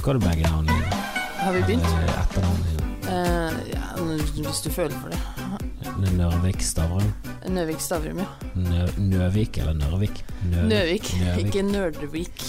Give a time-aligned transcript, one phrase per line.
[0.00, 0.98] Bruker du begge navnene dine?
[1.36, 1.84] Har vi begynt?
[1.84, 2.86] Eller Etternavnet dine?
[3.12, 3.80] Eh, ja,
[4.46, 6.14] hvis du føler for det.
[6.16, 7.10] Nørvik Stavrum?
[7.48, 8.28] Nøvik Stavrum, ja.
[8.54, 10.24] Nø Nøvik eller Nørvik?
[10.54, 11.44] Nø Nøvik, Nøvik.
[11.46, 12.46] ikke Nørdvik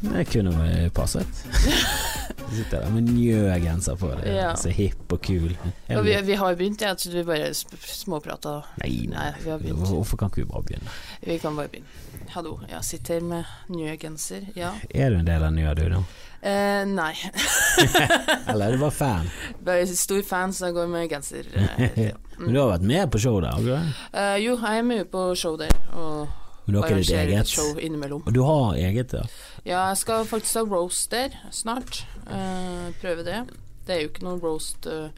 [0.00, 1.26] Det kunne vel passet.
[2.50, 4.08] Sitter der med njø-genser på.
[4.20, 4.54] Det Ja.
[4.58, 5.52] Så hipp og kul.
[5.94, 8.54] Og vi, vi har begynt, jeg trodde vi bare småprater småprata.
[8.82, 9.30] Nei, nei.
[9.30, 9.86] Nei, vi har.
[9.86, 10.90] Hvorfor kan ikke vi bare begynne?
[11.26, 11.86] Vi kan bare begynne.
[12.34, 14.72] Hallo, jeg sitter med njø-genser, ja.
[14.94, 16.02] Er du en del av Njø, du nå?
[16.42, 17.12] Eh, nei.
[18.48, 19.30] Eller er du bare fan?
[19.64, 21.48] Bare stor fan, så jeg går med genser.
[21.54, 22.16] eh, ja.
[22.40, 23.90] Men du har vært med på show der, Okay?
[24.16, 26.28] Eh, jo, jeg er med på show der, og
[26.66, 27.48] Men du har ikke ditt eget?
[27.50, 28.22] show innimellom.
[28.26, 29.26] Og du har eget, ja?
[29.66, 32.06] Ja, jeg skal faktisk ha roast der snart.
[32.30, 33.40] Eh, prøve det.
[33.86, 35.08] Det er jo ikke noe roast uh,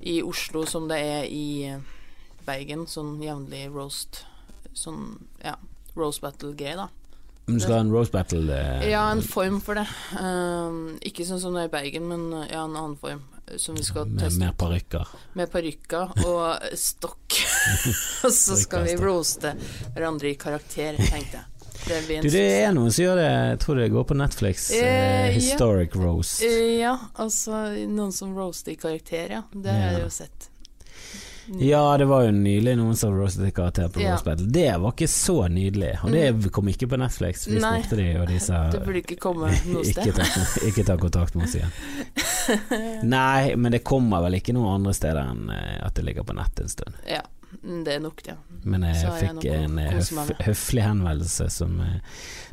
[0.00, 1.82] i Oslo som det er i eh,
[2.46, 2.86] Bergen.
[2.88, 4.22] Sånn jevnlig roast.
[4.76, 5.56] Sånn, ja,
[5.98, 6.88] roast battle-greie, da.
[7.50, 8.46] Du skal ha en roast battle?
[8.46, 9.86] Uh, Ja, en form for det.
[11.06, 13.26] Ikke sånn som det er i Bergen, men ja, en annen form.
[13.58, 15.08] Som vi skal med teste mer parykker?
[15.34, 17.40] med parykker og stokk.
[18.22, 19.56] og så skal vi roaste
[19.96, 21.49] hverandre i karakter, tenkte jeg.
[21.86, 24.68] Du, det er noen som gjør det, jeg tror det går på Netflix.
[24.76, 25.32] Eh, eh, ja.
[25.38, 26.42] historic roast.
[26.46, 29.42] Eh, Ja, altså noen som roaster i karakter, ja.
[29.52, 30.46] Det har jeg jo sett.
[31.58, 34.12] Ja, det var jo nylig noen som roastet karakter på Ja.
[34.12, 34.46] roast battle.
[34.54, 37.48] Det var ikke så nydelig, og det kom ikke på Netflix.
[37.50, 37.80] Vi Nei.
[37.82, 40.20] spurte de, og de sa Det burde ikke komme noe ikke sted.
[40.20, 41.74] ta, ikke ta kontakt med oss igjen.
[43.16, 46.36] Nei, men det kommer vel ikke noen andre steder enn eh, at det ligger på
[46.38, 46.94] nett en stund.
[47.08, 48.36] Ja, mm, det er nok det.
[48.64, 50.10] Men jeg jeg fikk jeg en eh, høf,
[50.46, 51.96] høflig henvendelse som eh,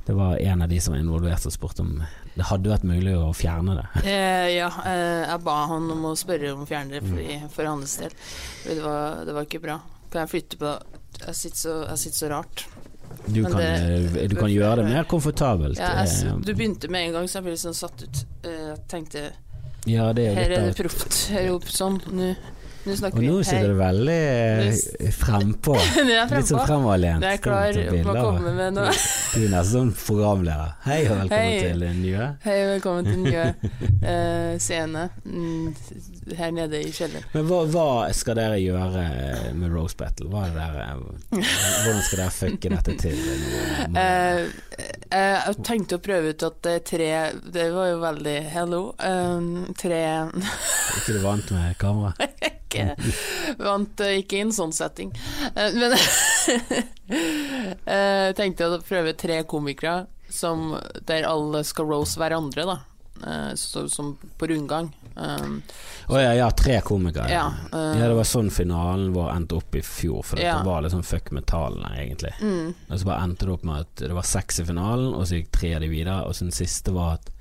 [0.07, 1.97] Det var en av de som var involvert og spurte om
[2.37, 3.85] det hadde vært mulig å fjerne det.
[4.07, 7.11] Eh, ja, eh, jeg ba han om å spørre om å fjerne det Mm.
[7.13, 8.13] fordi, for hans del.
[8.65, 9.79] Det var, det var ikke bra.
[10.11, 10.73] Kan jeg flytte på
[11.25, 12.65] Jeg sitter så, jeg sitter så rart.
[13.27, 15.77] Du kan, det- eh, du kan gjøre det mer komfortabelt.
[15.79, 18.23] Ja, jeg, du begynte med en gang, så jeg ble litt sånn satt ut.
[18.43, 19.29] Jeg tenkte
[19.87, 21.15] ja, det er her er det proft.
[21.31, 21.97] Her er det sånn.
[22.11, 22.33] Nå,
[22.87, 23.29] nå snakker Og vi.
[23.29, 25.75] nå sitter du veldig eh, frempå.
[25.77, 27.25] Litt sånn fremoverlent.
[27.25, 28.93] Jeg er klar på å komme med noe.
[29.33, 30.75] Du er nesten sånn programleder.
[30.87, 31.59] Hei og velkommen Hei.
[31.65, 32.29] til Nye.
[32.45, 35.67] Hei, og velkommen til nye uh, scene mm,
[36.39, 37.27] her nede i kjelleren.
[37.35, 39.05] Men hva, hva skal dere gjøre
[39.57, 40.31] med Rose Battle?
[40.47, 40.87] Er dere,
[41.31, 43.19] hvordan skal dere fucke dette til?
[43.91, 44.47] Uh,
[45.17, 47.09] eh, jeg tenkte å prøve ut at tre
[47.53, 48.81] Det var jo veldig Hello.
[48.99, 49.49] eh,
[49.79, 50.29] tre Er
[51.01, 52.13] ikke du vant med kamera?
[52.85, 55.11] ikke, Vant eh, ikke i en sånn setting.
[55.55, 55.95] Eh, men
[57.87, 60.75] jeg tenkte å prøve tre komikere som,
[61.07, 62.77] der alle skal rose hverandre, da.
[63.25, 64.91] Eh, så, som på rundgang.
[65.17, 65.61] Um,
[66.07, 67.31] oh, ja, ja, tre komikere.
[67.31, 67.47] ja.
[67.73, 70.59] uh, Ja, det var sånn finalen vår endte opp i fjor, for Ja.
[70.59, 72.35] det var litt sånn fuck med tallene, egentlig.
[72.41, 75.25] mm, Og så bare endte det opp med at det var seks i finalen, og
[75.25, 77.31] så gikk tre av de videre, og så den siste var at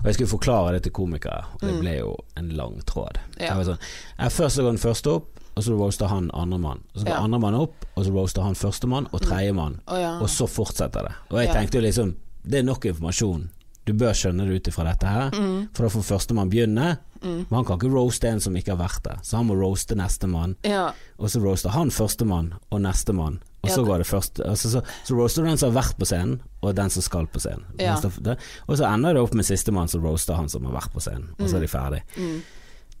[0.00, 1.80] Og jeg skulle forklare det til komikere, og det Mm.
[1.80, 3.16] ble jo en lang tråd.
[3.38, 3.46] Ja.
[3.54, 3.78] Jeg var sånn
[4.18, 6.80] jeg, Først så går den første opp, og så roaster han andremann.
[6.96, 7.18] Så går Ja.
[7.20, 7.24] Mm.
[7.34, 9.80] andremann opp, og så roaster han førstemann og tredjemann.
[9.88, 10.18] Å ja.
[10.20, 11.12] Og så fortsetter det.
[11.30, 11.54] Og jeg Ja.
[11.54, 12.14] tenkte jo liksom
[12.44, 13.48] Det er nok informasjon.
[13.84, 16.98] Du bør skjønne det ut ifra dette her, Mm, for da får førstemann begynne.
[17.22, 17.46] mm.
[17.50, 19.94] Men han kan ikke roaste en som ikke har vært der, så han må roaste
[19.94, 20.56] nestemann.
[20.64, 20.90] Ja.
[21.20, 25.14] Og så roaster han førstemann og nestemann, og så går det først altså, så, så
[25.16, 27.66] roaster du den som har vært på scenen, og den som skal på scenen.
[27.82, 27.96] Ja.
[27.98, 31.32] Og så ender det opp med sistemann som roaster han som har vært på scenen,
[31.38, 32.02] og så er de ferdig.
[32.16, 32.36] Mm.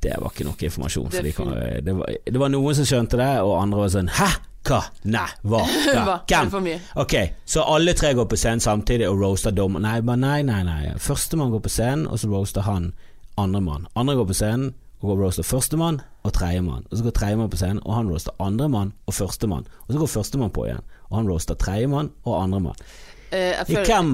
[0.02, 1.10] Det var ikke nok informasjon.
[1.12, 1.52] For Det de kan,
[1.86, 4.30] det, var, det var noen som skjønte det, og andre var sånn Hæ?
[4.66, 4.78] Hva?
[5.10, 5.60] Nei, hva?
[6.30, 6.68] Hvem?
[7.02, 7.14] Ok,
[7.50, 10.82] så alle tre går på scenen samtidig og roaster dommer Nei, nei, nei, nei.
[11.02, 12.92] Førstemann går på scenen, og så roaster han
[13.38, 13.88] andremann.
[13.98, 16.86] Andre går på scenen og går roaster førstemann og tredjemann.
[16.90, 19.66] Og så går tredjemann på scenen, og han roaster andremann og førstemann.
[19.86, 22.78] Og så går førstemann på igjen, og han roaster tredjemann og andremann.
[23.32, 24.10] Eh, føler- Hvem,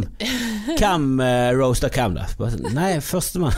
[0.79, 2.27] hvem uh, roaster hvem, da?
[2.39, 3.56] Sånn, Nei, førstemann.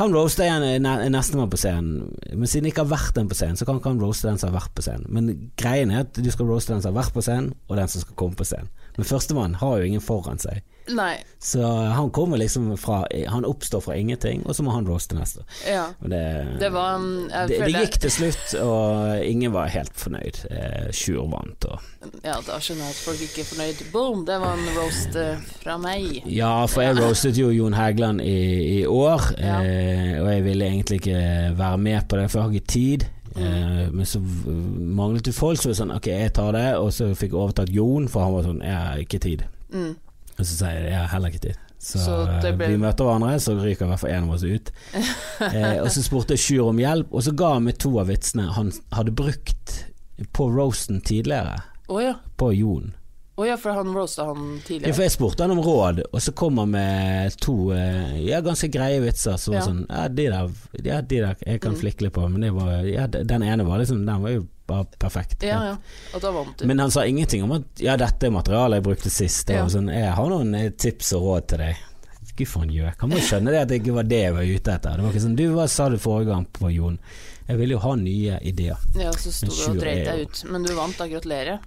[0.00, 3.58] Han roaster ne- nestemann på scenen, men siden det ikke har vært den på scenen,
[3.58, 5.06] så kan ikke han roaste den som har vært på scenen.
[5.12, 7.90] Men greien er at du skal roaste den som har vært på scenen, og den
[7.90, 8.70] som skal komme på scenen.
[8.96, 10.62] Men førstemann har jo ingen foran seg,
[10.96, 11.18] Nei.
[11.38, 11.62] så
[11.94, 15.44] han kommer liksom fra Han oppstår fra ingenting, og så må han roaste neste.
[15.68, 15.86] Ja.
[16.00, 16.22] Det,
[16.60, 16.98] Det var
[17.48, 20.42] det, det gikk til slutt, og ingen var helt fornøyd.
[20.50, 21.78] Eh, Sjur vant, og
[22.24, 23.84] Ja, da skjønner jeg at folk ikke er fornøyd.
[23.92, 26.22] Boom, det var en roast eh, fra meg.
[26.26, 29.60] Ja, for jeg roastet jo Jon Hægeland i, i år, Ja.
[29.62, 33.08] eh, og jeg ville egentlig ikke være med på det, for jeg har ikke tid.
[33.30, 33.92] Mm.
[33.94, 37.12] Men så manglet det folk, så var det sånn ok, jeg tar det, og så
[37.14, 39.44] fikk jeg overtatt Jon, for han var sånn jeg har ikke tid.
[39.70, 39.92] Mm.
[40.40, 41.58] Og så sier jeg har heller ikke tid.
[41.80, 44.44] Så, Så eh, ble- vi møter hverandre, så ryker i hvert fall en av oss
[44.44, 44.70] ut.
[45.52, 48.50] eh, og så spurte Sjur om hjelp, og så ga han meg to av vitsene
[48.56, 49.76] han hadde brukt
[50.36, 52.14] på roasten tidligere, Oh, ja.
[52.38, 52.92] på Jon.
[53.40, 54.92] Å ja, for han roasta han Ja, tidligere.
[54.98, 58.68] for jeg spurte han om råd, og så kom han med to eh, ja, ganske
[58.68, 59.38] greie vitser.
[59.40, 59.64] Så var Ja.
[59.70, 60.50] sånn Ja, de der,
[60.84, 61.80] ja, de der jeg kan Mm.
[61.80, 65.44] flikle på, men det var, ja, den ene var liksom Den var jo bare perfekt.
[65.46, 65.76] Ja, ja.
[66.14, 66.66] Og da vant du.
[66.70, 69.50] Men han sa ingenting om at ja, dette er materialet jeg brukte sist.
[69.52, 69.66] Ja.
[69.70, 71.86] sånn, jeg har noen eh, tips og råd til deg.
[72.40, 72.94] Gud for en gjøk.
[73.02, 74.96] Han må skjønne det at det ikke var det jeg var ute etter.
[74.96, 76.96] Det var ikke sånn Du, hva sa du forrige gang på Jon?
[77.50, 78.78] Jeg ville jo ha nye ideer.
[78.94, 80.42] ja, så sto du og dreit deg ut.
[80.54, 81.08] Men du vant, da.
[81.10, 81.58] Gratulerer.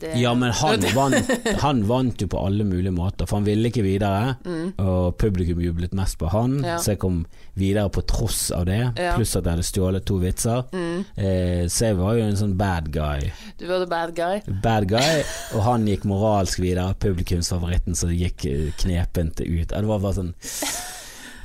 [0.00, 3.68] Det- Ja, men han vant, han vant jo på alle mulige måter, for han ville
[3.68, 4.36] ikke videre.
[4.44, 4.72] Mm.
[4.78, 6.76] Og publikum jublet mest på han, Ja.
[6.78, 7.26] så jeg kom
[7.58, 8.78] videre på tross av det.
[8.96, 9.16] Ja.
[9.16, 10.62] Pluss at jeg hadde stjålet to vitser.
[10.72, 11.04] Mm.
[11.16, 13.32] Eh, så jeg var jo en sånn bad guy.
[13.58, 14.40] Du var the bad guy.
[14.62, 15.22] Bad guy,
[15.54, 16.94] og han gikk moralsk videre.
[17.00, 19.68] Publikumsfavoritten som gikk eh, knepent ut.
[19.68, 20.34] Det var bare sånn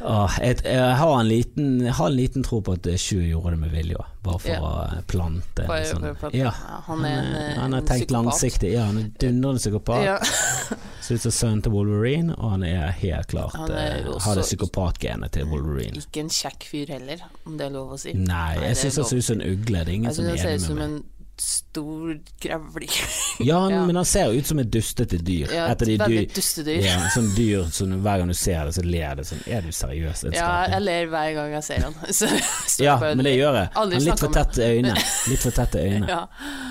[0.02, 3.52] Åh, jeg, jeg, har en liten, jeg har en liten tro på at Sju gjorde
[3.56, 4.60] det med vilje, også, bare for Ja.
[4.60, 6.02] å plante Bare sånn.
[6.02, 6.52] bare plante- Ja,
[6.88, 7.22] han er
[7.60, 8.12] han har en tenkt psykopat.
[8.12, 8.72] langsiktig.
[8.74, 10.04] Ja, han er dundrende psykopat.
[10.04, 10.18] Ja.
[11.06, 14.18] Ser ut som sønnen til Wolverine, og han er helt klart Han er eh, jo
[14.20, 16.02] har det psykopatgenet til Wolverine.
[16.02, 18.14] Ikke en kjekk fyr heller, om det er lov å si.
[18.14, 19.84] Nei, jeg er syns han ser ut som en ugle.
[19.86, 21.04] Det er ingen Jeg som er han enig med meg.
[21.42, 22.90] Stor grevling.
[23.40, 23.86] Ja, Ja.
[23.86, 25.50] men han ser ut som et dustete dyr.
[25.52, 26.78] Ja, Et veldig dyr.
[26.80, 29.74] Ja, sånn dyr som hver gang du ser det, så ler det sånn Er du
[29.76, 30.24] seriøs?
[30.32, 31.98] Ja, jeg ler hver gang jeg ser han.
[32.16, 32.30] Så,
[32.84, 33.70] ja, men det gjør jeg.
[33.76, 34.94] Han har litt for tette øyne.
[35.32, 36.08] Litt for tette øyne.
[36.08, 36.22] Ja,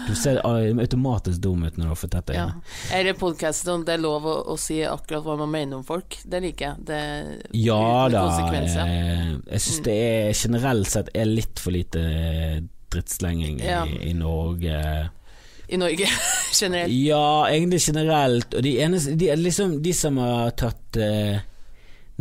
[0.09, 2.47] Du ser automatisk dum ut når du har for tette ja.
[2.93, 5.85] Er det podkasten om det er lov å, å si akkurat hva man mener om
[5.85, 6.17] folk?
[6.25, 6.85] Det liker jeg.
[6.89, 7.01] Det,
[7.61, 9.85] Ja da, eh, jeg syns Mm.
[9.85, 12.01] det er generelt sett er litt for lite
[12.95, 13.83] drittslenging Ja.
[13.87, 14.79] i, i Norge.
[15.69, 16.07] I Norge
[16.61, 16.93] generelt.
[16.93, 18.55] Ja, egentlig generelt.
[18.55, 21.39] Og de eneste De, liksom, de som har tatt eh,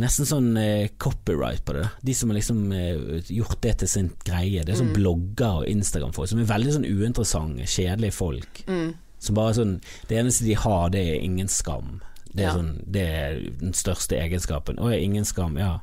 [0.00, 4.08] nesten sånn eh, copyright på det, de som har liksom eh, gjort det til sin
[4.26, 4.96] greie, det er sånn Mm.
[4.96, 8.64] blogger og Instagram-folk som er veldig sånn uinteressante, kjedelige folk.
[8.66, 8.94] Mm.
[9.22, 9.76] Som bare sånn
[10.08, 12.00] Det eneste de har, det er ingen skam.
[12.34, 12.54] Det er, Ja.
[12.56, 14.76] sånn, det er den største egenskapen.
[14.82, 15.54] Å, ingen skam.
[15.56, 15.78] Ja,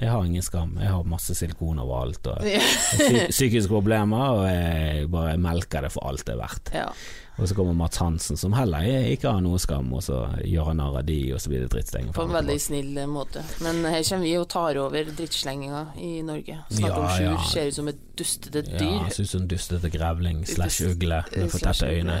[0.00, 0.76] jeg har ingen skam.
[0.80, 6.06] Jeg har masse silikon overalt og psy psykiske problemer, og jeg bare melker det for
[6.08, 6.70] alt det er verdt.
[6.74, 6.86] Ja.
[7.40, 10.76] Og så kommer Mats Hansen, som heller ikke har noe skam, og så gjør han
[10.82, 12.10] narr av de, og så blir det drittslenging.
[12.12, 13.40] På en veldig snill måte.
[13.64, 16.58] Men her kommer vi og tar over drittslenginga i Norge.
[16.68, 17.46] Snakker om Ja, Sjur, ja.
[17.54, 18.84] ser ut som et dustete dyr.
[18.98, 22.04] Ja, ser ut som en dustete grevling slash ugle med for Slash tette ugle.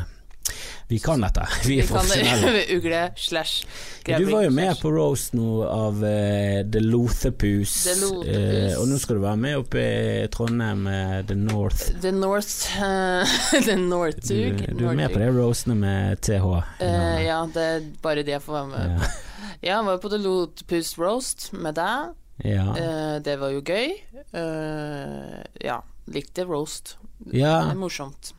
[0.90, 1.44] Vi kan dette.
[1.62, 2.62] Vi er Vi profesjonelle.
[2.76, 3.62] Ugle slash
[4.02, 8.72] Du var jo med på roast nå av uh, The Lothepus, The Lothepus.
[8.74, 11.92] Uh, og nå skal du være med oppe i Trondheim uh, The North.
[12.02, 13.36] The North uh,
[13.68, 14.64] The Du, Northug.
[14.80, 16.50] du er med på de roastene med TH?
[17.22, 19.10] ja, det er bare det jeg får være med på.
[19.60, 22.12] Ja, jeg var på The Lothepus Roast med deg.
[22.44, 22.66] Ja.
[22.72, 22.90] ja.
[23.20, 23.92] Det var jo gøy.
[25.60, 26.96] Ja, likte roast.
[27.28, 27.60] ja.
[27.60, 28.32] Det er morsomt.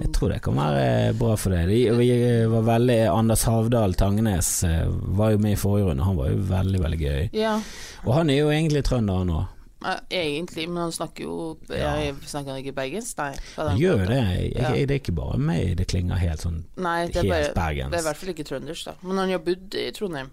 [0.00, 1.68] Jeg tror det kan være bra for deg.
[1.68, 2.08] De, vi
[2.52, 4.84] var veldig Anders Havdal Tangenes eh,
[5.18, 7.26] var jo med i forrige runde, han var jo veldig, veldig gøy.
[7.32, 7.56] Ja,
[8.04, 9.44] Og han er jo egentlig trønder, han òg.
[9.84, 11.94] eh, egentlig, men han snakker jo Ja.
[12.00, 13.18] Jeg Snakker han ikke bergensk?
[13.18, 13.32] Nei.
[13.58, 14.20] er Han gjør jo det.
[14.22, 17.54] Jeg, jeg, det er ikke bare meg det klinger helt sånn Nei, det er, helt
[17.54, 18.94] bare, det er i hvert fall ikke trøndersk, da.
[19.02, 20.30] Men han har bodd i Trondheim.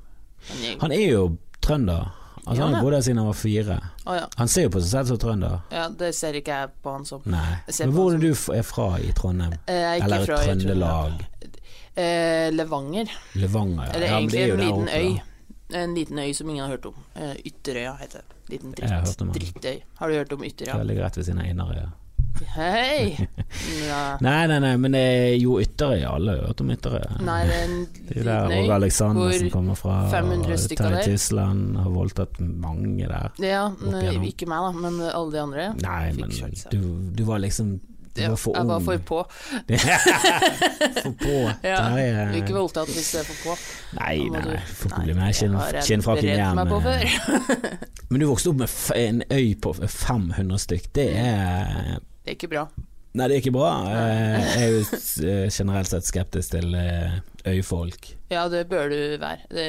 [0.49, 2.11] Han gikk- Han er jo trønder.
[2.51, 3.77] Altså, Ja, han har bodd her siden han var fire.
[4.05, 4.27] Oh, ja.
[4.37, 5.57] Han ser jo på seg selv som trønder.
[5.71, 7.21] ja, det ser ikke jeg på han som.
[7.25, 7.55] Nei.
[7.79, 9.53] Men hvor er du er fra i Trondheim?
[9.65, 11.25] Eh, Jeg er Eller fra Trøndelag?
[11.95, 13.11] Eh, Levanger.
[13.35, 13.91] Levanger, ja.
[13.95, 14.17] Eller ja.
[14.19, 15.21] egentlig jo en liten oppe, øy.
[15.81, 16.95] En liten øy som ingen har hørt om.
[17.15, 18.37] Eh, Ytterøya heter det.
[18.51, 19.17] Liten dritt.
[19.33, 19.81] Drittøy.
[19.99, 20.77] Har du hørt om Ytterøya?
[20.77, 21.89] Det ligger rett ved siden av Inderøya.
[22.55, 23.27] Hei!
[23.87, 24.17] Ja.
[24.19, 26.01] Nei, nei, nei, men det er jo Ytterøy.
[26.07, 27.05] Alle har hørt om Ytterøy.
[27.23, 28.73] Nei, det er en Det er der Åge.
[28.75, 30.01] Aleksandersen kommer fra.
[30.11, 31.05] 500 stykker der.
[31.07, 33.31] Tysland har voldtatt mange der.
[33.43, 35.69] Ja, men, ikke meg, da, men alle de andre.
[35.79, 36.35] Nei, men
[36.73, 36.83] du,
[37.15, 37.79] du var liksom
[38.11, 39.21] Du var for jeg var for på.
[41.03, 41.37] for på.
[41.69, 42.27] Ja, Terje.
[42.41, 43.57] Ikke voldtatt hvis det er for på.
[44.01, 44.59] Nei, nei, nei.
[44.81, 45.81] Får bli med.
[45.87, 46.77] kinnfrakken eh.
[46.87, 47.57] før.
[48.11, 50.95] Men du vokste opp med en øy på 500 stykk.
[50.99, 52.67] Det er Det er ikke bra.
[53.11, 53.69] Nei, det er ikke bra.
[53.91, 54.83] Jeg er jo
[55.27, 57.17] eh, generelt sett skeptisk til eh,
[57.51, 58.07] øyfolk.
[58.31, 59.41] Ja, det bør du være.
[59.51, 59.65] Det,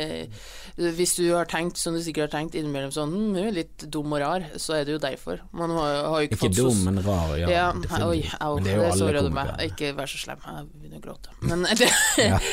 [0.95, 4.15] hvis du har tenkt, som du sikkert har tenkt innimellom sånn hm, er litt dum
[4.15, 5.43] og rar, så er det jo derfor.
[5.59, 7.35] Man har, har ikke, Ikke dum, men rar.
[7.41, 7.67] Ja, Ja,
[8.07, 9.53] oi, au, Men det, det er jo alle såra du meg.
[9.67, 11.35] Ikke vær så slem, jeg begynner å gråte.
[11.43, 11.91] Men det,
[12.23, 12.39] Ja.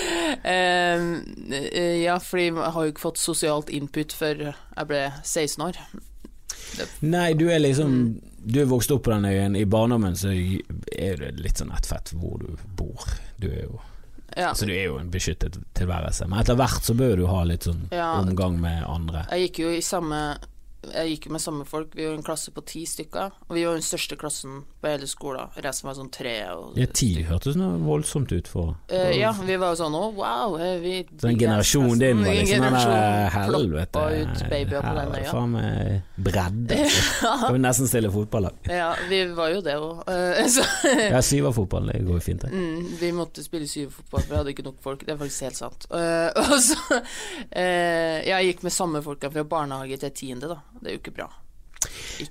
[0.50, 1.10] Ehm,
[1.54, 5.84] eh, Ja, fordi jeg har jo ikke fått sosialt input før jeg ble 16 år.
[7.02, 8.22] Nei, du er liksom.
[8.40, 9.56] Du er vokst opp på den øyen.
[9.60, 13.04] I barndommen så er det litt sånn ett fett hvor du bor.
[13.38, 13.80] Du er jo
[14.38, 14.52] Ja.
[14.54, 16.28] Så du er jo en beskyttet tilværelse.
[16.30, 18.14] Men etter hvert så bør du ha litt sånn Ja.
[18.22, 19.26] omgang med andre.
[19.32, 20.38] Jeg gikk jo i samme
[20.80, 21.92] jeg gikk jo med samme folk.
[21.96, 23.34] Vi var en klasse på ti stykker.
[23.50, 25.52] Og vi var den største klassen på hele skolen.
[25.60, 26.36] Resten var sånn tre.
[26.56, 30.04] Og, Ja, ti hørtes noe voldsomt ut for uh, ja, vi var jo sånn å,
[30.16, 30.56] wow.
[30.62, 32.78] eh, Vi, Så den er generasjonen din var liksom den
[33.36, 35.34] helvete ut babyer på den øya.
[35.34, 36.80] Faen meg bredde.
[37.44, 38.64] Kan vi nesten stille fotballag.
[38.72, 40.08] Ja, vi var jo det òg.
[40.56, 40.66] så
[41.10, 42.54] Ja, syverfotball, det går jo fint, det.
[42.56, 45.06] Mm, vi måtte spille syverfotball, for vi hadde ikke nok folk.
[45.06, 45.90] Det er faktisk helt sant.
[45.92, 50.62] Uh, og så uh, Jeg gikk med samme folka fra barnehage til tiende, da.
[50.82, 51.30] Det er jo ikke bra.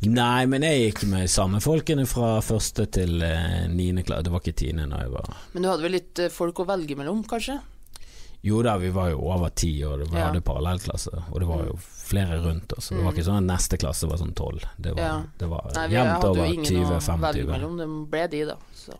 [0.04, 4.26] Nei, men jeg gikk med samme folkene fra første til eh, niende klasse.
[4.26, 6.66] Det var ikke tiende da jeg var Men du hadde vel litt eh, folk å
[6.68, 7.56] velge mellom, kanskje?
[8.44, 10.28] Jo da, vi var jo over ti, og vi Ja.
[10.28, 11.10] hadde parallellklasse.
[11.32, 12.90] Og det var jo flere rundt oss.
[12.92, 14.62] Det var ikke sånn at neste klasse var sånn tolv.
[14.78, 15.16] Det var, Ja.
[15.40, 17.46] det var Nei, jevnt over ingen å velge 20-25.
[17.48, 17.76] mellom.
[17.80, 18.56] Det ble de, da.
[18.74, 18.94] Så.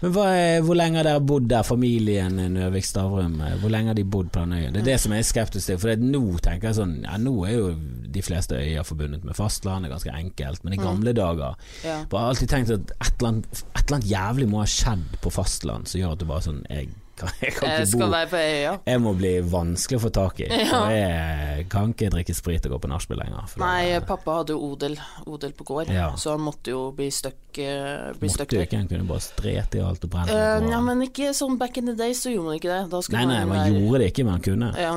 [0.00, 3.40] Men er, hvor lenge har dere bodd der, familien Nøvik Stavrum?
[3.60, 4.70] Hvor lenge har de bodd på den øya?
[4.74, 5.80] Det er det som jeg er skeptisk til.
[5.82, 7.72] For nå tenker jeg sånn Ja, nå er jo
[8.08, 10.64] de fleste øyer forbundet med fastland, det er ganske enkelt.
[10.64, 11.98] Men i gamle dager Ja.
[12.12, 15.32] Har alltid tenkt at et eller, annet, et eller annet jævlig må ha skjedd på
[15.34, 18.10] fastland som gjør at du bare sånn Jeg kan, jeg kan Jeg ikke skal bo
[18.14, 18.72] være på øya.
[18.92, 20.48] Jeg må bli vanskelig å få tak i.
[20.68, 20.80] Ja.
[20.92, 23.54] Jeg kan ikke drikke sprit og gå på nachspiel lenger.
[23.60, 24.94] Nei, det, pappa hadde jo odel,
[25.26, 26.10] odel på gård, Ja.
[26.20, 29.80] så han måtte jo bli stuck, eh, bli Måtte jo ikke, han kunne bare strete
[29.80, 32.52] i alt og brenne Uh, ja, men ikke sånn back in the days, så gjorde
[32.52, 33.04] man ikke det.
[33.16, 34.72] Nei, nei, man gjorde det ikke, men han kunne.
[34.78, 34.94] Ja,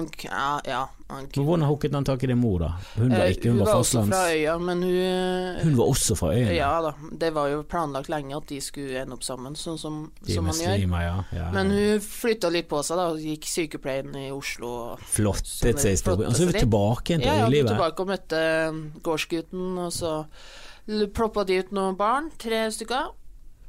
[0.67, 2.69] ja, ja, han Men hvordan hooket han tak i din mor, da?
[2.95, 4.15] Hun var Eh, ikke, hun var også fastlands...
[4.15, 6.53] fra øya, men hun Hun var også fra øya?
[6.55, 6.93] Ja da,
[7.25, 10.55] det var jo planlagt lenge at de skulle ende opp sammen, sånn som, som man
[10.63, 10.87] gjør.
[11.03, 11.13] ja.
[11.35, 11.49] ja.
[11.51, 13.09] Men hun flytta litt på seg, da.
[13.21, 14.73] Gikk sykepleien i Oslo.
[15.03, 17.73] Flottet seg i Flottet Og så er vi tilbake igjen til Ja, ja, vi øylivet.
[17.75, 18.41] tilbake og møtte
[18.71, 20.15] um, gårdsgutten, og så
[21.13, 23.11] ploppa de ut noen barn, tre stykker,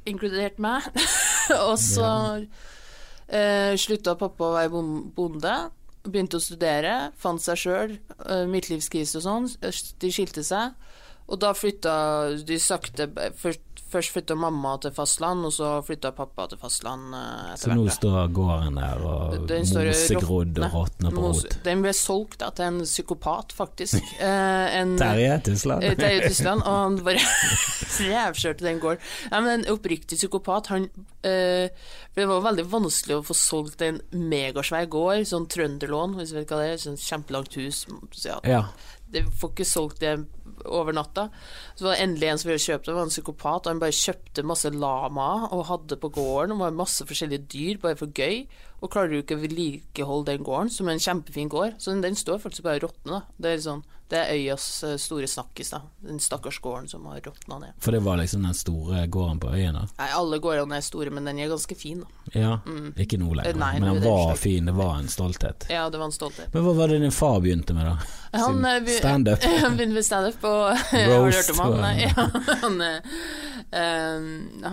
[0.09, 0.87] inkludert meg.
[1.67, 2.07] og så
[3.27, 4.83] eh, slutta pappa å være
[5.15, 5.53] bonde,
[6.03, 7.95] begynte å studere, fant seg sjøl,
[8.25, 9.49] eh, midtlivskrise og sånn.
[9.99, 10.75] De skilte seg.
[11.31, 13.07] Og da flytta de sakte
[13.39, 13.61] Først,
[13.93, 17.95] først flytta mamma til fastland, og så flytta pappa til fastland eh, Så nå hvert.
[17.99, 21.57] står gården der og mosegrodd og råtner på rot.
[21.65, 24.01] Den ble solgt da, til en psykopat, faktisk.
[24.23, 25.83] Eh, en, Terje Tysland.
[25.83, 27.23] eh, Terje Tysland, og han bare
[28.13, 29.01] revkjørte den gården.
[29.31, 30.87] Nei, men en oppriktig psykopat, han
[31.27, 31.67] øh,
[32.15, 36.51] Det var veldig vanskelig å få solgt en megasvær gård, sånn trønderlån, hvis du vet
[36.53, 37.83] hva det er, sånn kjempelangt hus.
[38.13, 38.61] Så ja, Ja.
[39.13, 40.13] det får ikke solgt det
[40.65, 41.27] over natta.
[41.75, 43.65] Så var det endelig en som ville kjøpe det, var en psykopat.
[43.65, 47.81] og Han bare kjøpte masse lamaer og hadde på gården, og var masse forskjellige dyr
[47.83, 48.45] bare for gøy.
[48.83, 51.77] Og klarer du ikke å vedlikeholde den gården, som er en kjempefin gård.
[51.79, 53.37] Så den, den står faktisk bare og råtner, da.
[53.39, 55.79] Det er, sånn, det er øyas eh, store snakkis, da.
[56.03, 57.77] Den stakkars gården som har råtna ned.
[57.79, 59.85] For det var liksom den store gården på øyen, da.
[60.01, 62.19] Nei, alle gårdene er store, men den er ganske fin, da.
[62.33, 62.57] Ja,
[62.99, 63.53] ikke nå lenger.
[63.53, 64.41] Eh, nei, men den var slag.
[64.43, 65.69] fin, det var en stolthet.
[65.71, 66.51] Ja, det var en stolthet.
[66.53, 67.95] Men hva var det din far begynte med, da?
[68.43, 69.43] Han, eh, Standup?
[69.63, 71.99] Han begynte med standup, og har du Roast hørt om han?
[72.03, 72.27] ja,
[72.63, 72.99] han eh,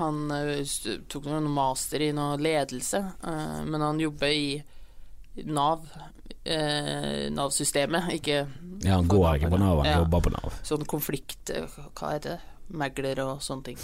[0.00, 0.18] han
[1.08, 3.00] tok noen master i noe ledelse,
[3.64, 4.62] men han jobber i
[5.46, 5.84] Nav.
[6.44, 8.46] eh, Nav-systemet, ikke
[8.82, 9.98] Ja, han går ikke på Nav, han Ja.
[10.00, 10.52] jobber på Nav.
[10.64, 11.50] sånn konflikt...
[11.50, 12.40] eh, Hva heter det?
[12.70, 13.78] Megler og sånne ting.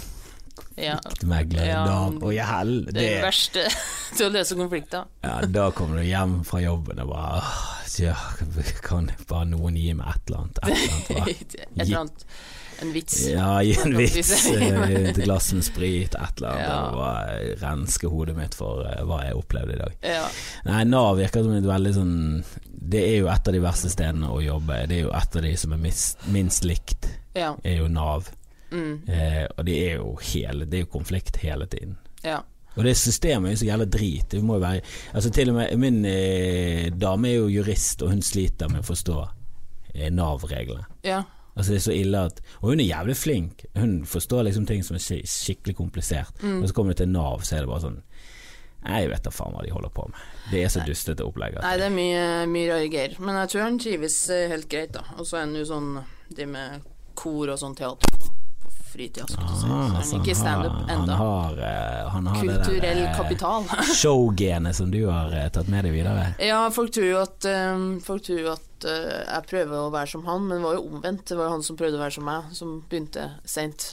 [0.77, 3.63] Ja, Megler, Ja, Nav han- Å, i hell, det det verste
[4.17, 5.07] til å løse konflikter.
[5.25, 7.41] Ja, da kommer du hjem fra jobben og bare
[7.97, 8.13] ja,
[8.85, 10.61] Kan bare noen gi meg et eller annet?
[10.61, 11.27] Et eller annet hva?
[11.33, 12.25] Et eller annet
[12.77, 13.15] En vits.
[13.31, 16.67] Ja, gi en vits, eh, et glass med sprit, et eller annet.
[16.67, 16.75] Ja.
[16.93, 19.95] Og renske hodet mitt for eh, hva jeg opplevde i dag.
[20.05, 20.27] Ja.
[20.67, 22.13] Nei, Nav virker som et veldig sånn
[22.69, 24.77] Det er jo et av de verste stedene å jobbe.
[24.91, 27.55] Det er jo et av de som er minst, minst likt, ja.
[27.65, 28.29] er jo Nav.
[28.71, 31.97] Mm, Eh, og det er jo hele Det er jo konflikt hele tiden.
[32.23, 32.39] ja.
[32.77, 34.29] Og det systemet er jo så jævla drit.
[34.29, 34.81] Det må jo være
[35.13, 38.85] Altså til og med Min eh, dame er jo jurist, og hun sliter med å
[38.85, 39.27] forstå
[39.95, 40.85] eh, Nav-reglene.
[41.03, 41.23] ja.
[41.57, 43.65] Altså det er så ille at Og hun er jævlig flink.
[43.75, 46.33] Hun forstår liksom ting som er skik- skikkelig komplisert.
[46.43, 46.61] Mm.
[46.61, 48.01] Og så kommer det til Nav, så er det bare sånn
[48.87, 50.19] jeg vet da faen hva de holder på med.
[50.51, 51.57] Det er så dustete opplegg.
[51.57, 53.19] at- Nei, det er mye, mye rare greier.
[53.19, 55.01] Men jeg tror han trives eh, helt greit, da.
[55.17, 56.03] Og så er han jo sånn
[56.35, 56.81] de med
[57.15, 58.07] kor og sånn teater
[58.97, 59.33] fritida, du.
[59.61, 61.05] Så Ah, han ikke standup ennå.
[61.05, 63.63] Han har, eh, han har det Kulturell der, eh, kapital.
[64.01, 66.31] Showgenet som du har eh, tatt med deg videre.
[66.41, 70.11] Ja, folk tror jo at, eh, folk tror jo at eh, jeg prøver å være
[70.17, 71.25] som han, men det var jo omvendt.
[71.29, 73.91] Det var jo han som prøvde å være som meg, som begynte seint.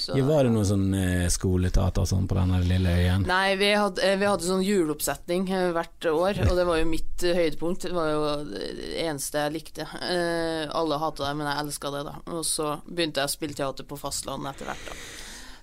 [0.00, 3.26] Så- Ja, var det noe sånn eh, skoleteater sånn på denne lille øyen?
[3.26, 6.84] Nei, vi hadde, eh, vi hadde sånn juleoppsetning eh, hvert år, og det var jo
[6.90, 7.82] mitt eh, høydepunkt.
[7.88, 9.86] Det var jo det eneste jeg likte.
[10.02, 12.14] Eh, alle hata det, men jeg elska det, da.
[12.36, 14.94] Og så begynte jeg å spille teater på fastlandet etter hvert, da.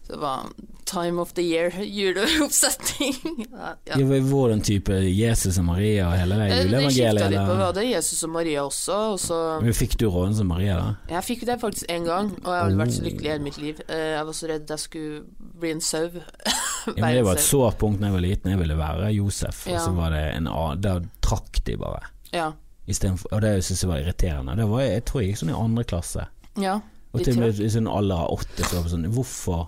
[0.08, 0.46] Så det var
[0.88, 3.16] time of the year juleoppsetning.
[3.52, 3.98] ja, ja.
[4.00, 7.18] Ja, Hvordan type Jesus og Maria og hele det juleevangeliet?
[7.20, 7.52] Det litt på.
[7.52, 7.64] Eller?
[7.66, 10.94] hadde Jesus og Maria også, og så Men Fikk du rollen som Maria, da?
[11.18, 13.60] Jeg fikk det faktisk én gang, og jeg har vært så lykkelig i hele mitt
[13.62, 13.82] liv.
[13.90, 15.22] Eh, Jeg var så redd jeg skulle
[15.60, 16.08] bli en sau.
[16.88, 18.52] Ja, men det var et sårt punkt da jeg var liten.
[18.54, 22.00] Jeg ville være Josef, og så var det en annen Da trakk de bare.
[22.32, 22.54] Ja.
[22.88, 24.56] For, og det syntes jeg var irriterende.
[24.56, 26.30] Det var, jeg tror jeg gikk sånn i andre klasse.
[26.56, 26.78] ja.
[27.16, 29.62] Og til og med sånn alder av åtte så var det sånn Hvorfor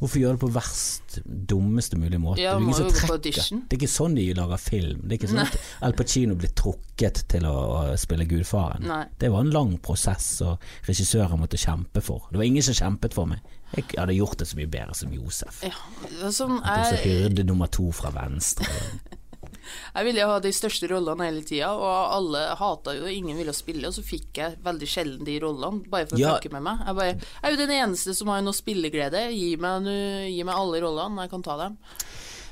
[0.00, 2.42] Hvorfor gjøre det på verst, dummeste mulige måte?
[2.42, 5.02] Ja, det, er det er ikke sånn de lager film.
[5.02, 7.56] Det er ikke sånn at Al Pacino blir trukket til å,
[8.00, 8.86] spille gudfaren.
[8.88, 9.02] Nei.
[9.20, 12.28] Det var en lang prosess, og regissører måtte kjempe for.
[12.30, 13.44] Det var ingen som kjempet for meg.
[13.74, 15.64] Jeg hadde gjort det så mye bedre som Josef.
[15.66, 18.68] Ja, sånn, jeg, hyrde nummer to fra venstre.
[19.96, 23.86] jeg ville ha de største rollene hele tida, og alle hata jo, ingen ville spille,
[23.88, 26.36] og så fikk jeg veldig sjelden de rollene, bare for å Ja.
[26.52, 26.84] med meg.
[26.86, 29.26] Jeg, bare, jeg er jo den eneste som har noe spilleglede.
[29.34, 31.76] Gi meg, nu- gi meg alle rollene, jeg kan ta dem.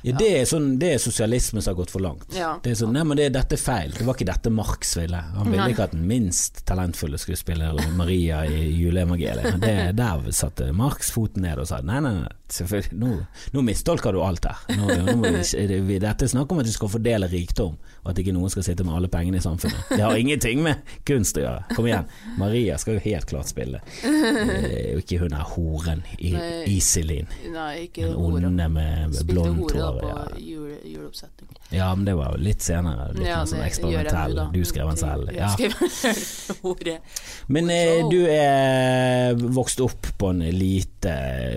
[0.02, 2.24] Ja, det er, sånn, det er sosialisme som har gått for langt.
[2.34, 2.56] Ja.
[2.58, 3.92] Det er sånn, nei, men det, dette er feil.
[3.94, 5.20] Det var ikke dette Marx ville.
[5.36, 5.70] Han ville Nei.
[5.76, 9.60] ikke at den minst talentfulle skulle spille Maria i juleevangeliet.
[9.62, 13.10] Det, der satte Marx foten ned og sa nei, nei, nei, selvfølgelig, nå,
[13.56, 14.58] nå mistolker du alt her.
[14.76, 17.78] Nå, nå må vi, det- vi, dette er snakk om at du skal fordele rikdom,
[18.02, 19.88] og at ikke noen skal sitte med alle pengene i samfunnet.
[19.92, 21.64] Det har ingenting med kunst å gjøre.
[21.76, 22.06] Kom igjen.
[22.38, 23.80] Maria skal jo helt klart spille.
[24.04, 26.50] Eh, ikke hun er horen i Nei.
[26.76, 27.28] Iselin.
[27.52, 30.02] Nei, ikke Den onde med Spilte blond hår.
[30.02, 30.18] Ja.
[30.38, 31.48] jule, juleoppsetning.
[31.72, 33.08] Ja, men det var jo litt senere.
[33.16, 34.34] Litt Ja, mer sånn eksperimentell.
[34.36, 34.46] nå.
[34.52, 35.32] Du skrev den selv.
[35.32, 35.50] Ja.
[37.52, 41.14] Men eh, du er vokst opp på en elite,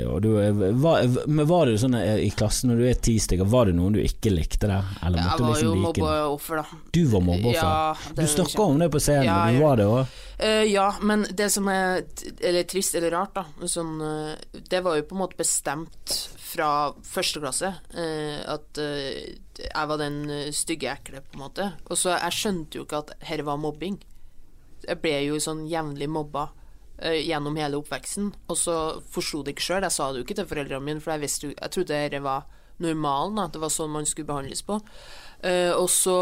[0.09, 0.53] og du er-
[0.85, 3.73] var, Men var det sånn eh, i klassen når du er ti stykker, var det
[3.77, 4.85] noen du ikke likte der?
[5.05, 6.03] Eller Jeg måtte du var liksom jo like det?
[6.05, 6.79] mobbeoffer, da.
[6.95, 7.59] Du var mobbeoffer?
[7.59, 10.15] Ja, du snakka om det på scenen, Ja, du jeg- var det òg.
[10.35, 12.01] Uh, ja, men det som er
[12.41, 13.45] Eller trist eller rart, da.
[13.71, 14.35] Sånn, uh,
[14.69, 16.15] det var jo på en måte bestemt
[16.45, 21.69] fra første klasse uh, at eh, jeg var den eh, stygge ekle, på en måte.
[21.89, 23.97] Og så jeg skjønte jo ikke at dette var mobbing.
[24.85, 26.64] Jeg ble jo sånn jevnlig mobba eh,
[26.95, 28.29] gjennom hele oppveksten.
[28.47, 28.75] Og så
[29.11, 29.83] forsto det ikke sjøl.
[29.83, 32.45] Jeg sa det jo ikke til foreldrene mine, for jeg visste Jeg trodde dette var
[32.83, 34.79] normalen, at det var sånn man skulle behandles på.
[35.45, 36.15] Eh, og så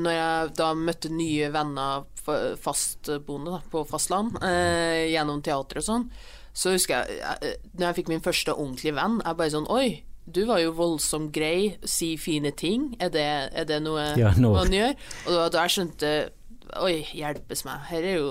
[0.00, 6.06] når jeg da møtte nye venner fastboende da, på fastland eh, gjennom teater og sånn,
[6.54, 9.88] så husker jeg eh, Når jeg fikk min første ordentlige venn, jeg bare sånn Oi,
[10.24, 12.94] du var jo voldsomt grei, si fine ting.
[13.02, 14.94] Er det, er det noe Ja, man gjør?
[15.26, 16.14] Og da, da jeg skjønte
[16.80, 17.82] Oi, hjelpes meg.
[17.90, 18.30] Her er jo,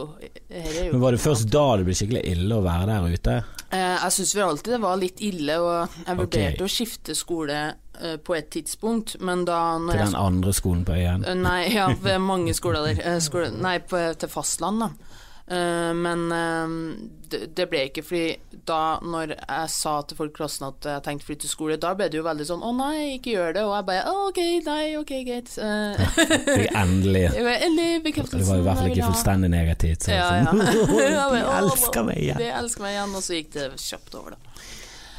[0.50, 3.14] her er jo Men var det først da det ble skikkelig ille å være der
[3.14, 3.36] ute?
[3.70, 7.16] Eh, Jeg syns vel alltid det var litt ille, og jeg vurderte vurderte å skifte
[7.16, 7.60] skole
[8.02, 11.24] eh, på et tidspunkt, men da Til den andre skolen på øyen?
[11.30, 13.04] Eh, Nei, ja, ved mange skoler der.
[13.14, 15.13] Eh, Skole, nei, på, til fastland, da.
[15.48, 16.68] Eh, men eh,
[17.56, 21.26] det, ble ikke fordi da når jeg sa til folk i klassen at jeg tenkte
[21.26, 23.74] å flytte skole, da ble det jo veldig sånn 'Å nei, ikke gjør det', og
[23.76, 25.58] jeg bare 'Å, ok, nei, ok, greit'.
[25.60, 26.06] Eh,
[26.48, 27.26] Fikk endelig
[27.68, 28.40] Endelig bekreftelse.
[28.40, 30.08] Det var i hvert fall ikke fullstendig negativt.
[30.08, 30.30] Så ja.
[30.40, 32.40] Ja, De elsker meg igjen.
[32.40, 34.72] De elsker meg igjen, og så gikk det kjapt over, da.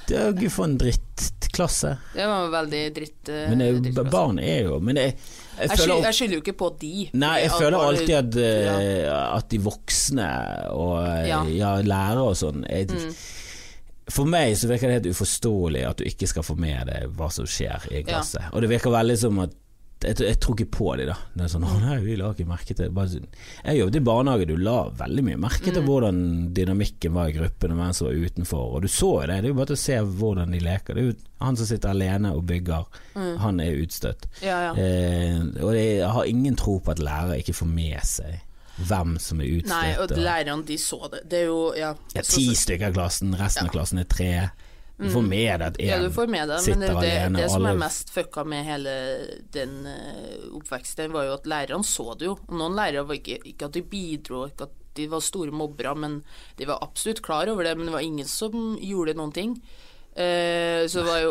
[0.08, 1.94] Det er Gud, for en drittklasse.
[2.12, 3.20] Det var veldig dritt.
[3.30, 6.56] Uh, Men det, barn er jo Men jeg, jeg, Jeg føler jeg skylder jo ikke
[6.60, 6.92] på de.
[7.14, 9.22] Nei, jeg At føler alltid at, ja.
[9.38, 10.28] at de voksne
[10.74, 11.40] og eh, Ja.
[11.48, 11.72] ja.
[11.80, 13.14] lærere og sånn Mm.
[14.12, 17.30] For meg så virker det helt uforståelig at du ikke skal få med deg hva
[17.32, 18.20] som skjer i en Ja.
[18.52, 19.54] Og det virker veldig som at
[20.04, 21.14] jeg, jeg tror ikke på de da.
[21.34, 23.26] Det er sånn 'Å nei, vi la ikke merke til Bare, sånn-
[23.64, 25.86] Jeg jobbet i barnehage, du la veldig mye merke til Mm.
[25.88, 28.74] hvordan dynamikken var i gruppen, og hvem som var utenfor.
[28.74, 29.42] Og du så jo det.
[29.42, 30.94] Det er jo bare til å se hvordan de leker.
[30.94, 32.84] Det er jo han som sitter alene og bygger,
[33.16, 33.36] Mm.
[33.38, 34.26] han er utstøtt.
[34.42, 34.74] Ja, ja.
[34.74, 38.40] Eh, og jeg har ingen tro på at lærere ikke får med seg
[38.88, 39.68] hvem som er utstøtt.
[39.82, 41.28] Nei, og og- lærerne, de så det.
[41.28, 44.50] Det er jo Ja, ja, ti stykker i klassen, resten av klassen er tre.
[44.96, 46.68] Du får med deg at én ja, sitter alene.
[46.70, 48.92] men det, det, alene, det som er mest fucka med hele
[49.57, 52.37] den uh, oppveksten, var jo at lærerne så det jo.
[52.46, 55.96] Og noen lærere var ikke, ikke at de bidro, ikke at de var store mobbere,
[55.98, 56.20] men
[56.61, 57.74] de var absolutt klar over det.
[57.78, 59.57] Men det var ingen som gjorde noen ting.
[60.16, 61.31] Eh, så det var jo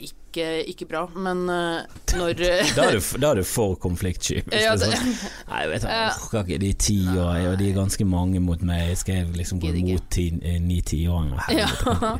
[0.00, 1.02] ikke, ikke bra.
[1.16, 2.38] Men eh, når
[2.76, 4.38] Da er er du for konfliktsky.
[4.52, 5.10] Ja, det sånn.
[5.50, 8.40] Nei, vet du, jeg vet orker ikke de ti år, og de er ganske mange
[8.40, 8.94] mot meg.
[8.96, 11.44] Skal jeg liksom gå imot ti- eh, ni-tiåringer?
[11.56, 12.16] Ja.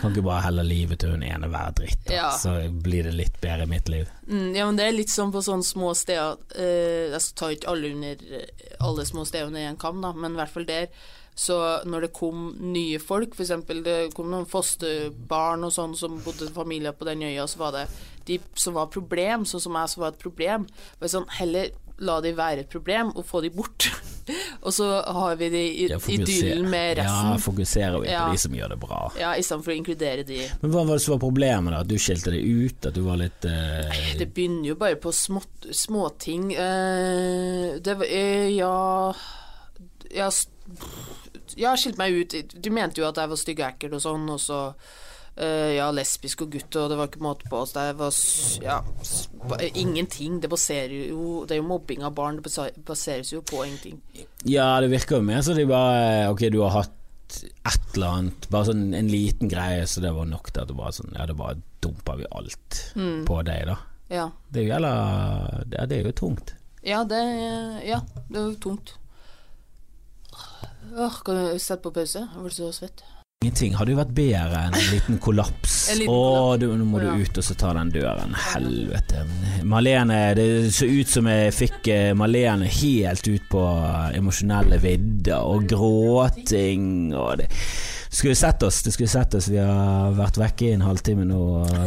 [0.00, 2.12] Kan ikke bare helle livet til hun ene hver dritt, da.
[2.14, 2.28] Ja.
[2.40, 4.08] så blir det litt bedre i mitt liv.
[4.30, 7.68] Mm, ja, men det er litt sånn på sånne små steder eh, Jeg tar ikke
[7.74, 8.22] alle under
[8.86, 10.86] alle små steder under én kam, da, men i hvert fall der.
[11.38, 13.52] Så når det kom nye folk, f.eks.
[13.86, 17.84] det kom noen fosterbarn og sånn som bodde familier på den øya, så var det
[18.26, 20.66] de som var problem, sånn som jeg som var et problem.
[20.98, 21.70] Var sånn, heller
[22.02, 23.86] la de være et problem og få de bort.
[24.66, 28.26] og så har vi de i, Ja, idyllen med Ja, fokuserer vi Ja.
[28.26, 29.00] på de som gjør det bra.
[29.18, 30.42] Ja, Istedenfor å inkludere de.
[30.62, 31.80] Men hva var det som var problemet, da?
[31.86, 32.90] At du skilte deg ut?
[32.90, 33.98] At du var litt uh...
[34.18, 35.74] Det begynner jo bare på småting.
[35.86, 38.76] Små uh, det var uh, Ja
[40.10, 40.32] Jeg
[41.58, 42.34] jeg har skilt meg ut.
[42.54, 44.58] De mente jo at jeg var stygg og ekkel og sånn, og så
[45.38, 47.62] uh, ja, lesbisk og gutt, og det var ikke måte på.
[47.66, 48.14] Så det var
[48.64, 48.78] ja,
[49.74, 50.40] ingenting.
[50.42, 52.38] Det baserer jo Det er jo mobbing av barn.
[52.42, 54.00] Det baseres jo på ingenting.
[54.48, 56.94] Ja, det virker jo mer som de bare Ok, du har hatt
[57.68, 60.76] et eller annet, bare sånn en liten greie, så det var nok til at det
[60.78, 63.26] bare sånn Ja, da bare dumper vi alt Mm.
[63.28, 63.74] på deg, da.
[64.08, 64.30] Ja.
[64.48, 64.92] Det er jævla
[65.74, 66.54] ja, Det er jo tungt.
[66.82, 67.20] Ja, det
[67.84, 68.94] Ja, det er jo tungt.
[70.96, 72.24] Åh, kan du sette på pause?
[72.24, 73.04] Jeg ble så svett.
[73.38, 75.74] Ingenting hadde jo vært bedre enn en liten kollaps.
[75.92, 78.34] En liten du, nå må du ut og så ta den døren.
[78.34, 79.22] Helvete.
[79.62, 85.38] Malene, det så ut som jeg fikk eh, Malene helt ut på eh, emosjonelle vidder,
[85.38, 87.46] og gråting og det
[88.10, 89.46] skulle sett oss, det skulle sett oss.
[89.52, 91.42] Vi har vært vekke i en halvtime nå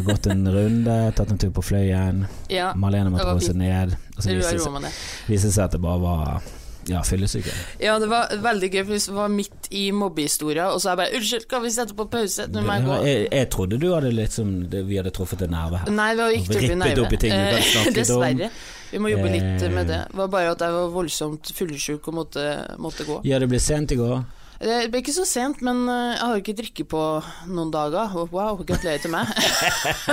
[0.07, 2.23] gått en runde, tatt en tur på Fløyen.
[2.53, 2.71] Ja.
[2.79, 3.97] Malene måtte roe seg ned.
[4.15, 6.51] Og så viste det seg at det bare var
[6.87, 7.51] ja, fyllesyke.
[7.79, 10.97] Ja, det var veldig gøy, for vi var midt i mobbehistoria, og så er jeg
[10.97, 13.05] bare 'Unnskyld, kan vi sette på pause?' Nå må jeg gå.
[13.05, 15.91] Jeg, jeg trodde du hadde litt som det- Vi hadde truffet en nerve her.
[15.91, 17.93] Nei, vi har ikke truffet Rippet nerve.
[17.97, 18.49] Dessverre.
[18.91, 19.69] Vi må jobbe litt Eh.
[19.69, 20.07] med det.
[20.11, 23.21] Det var bare at jeg var voldsomt fyllesyk og måtte, måtte gå.
[23.23, 24.23] Ja, det ble sent i går.
[24.61, 27.01] Det ble ikke så sent, men eh, jeg har jo ikke drikke på
[27.49, 28.13] noen dager.
[28.29, 29.31] Wow, gratulerer til meg.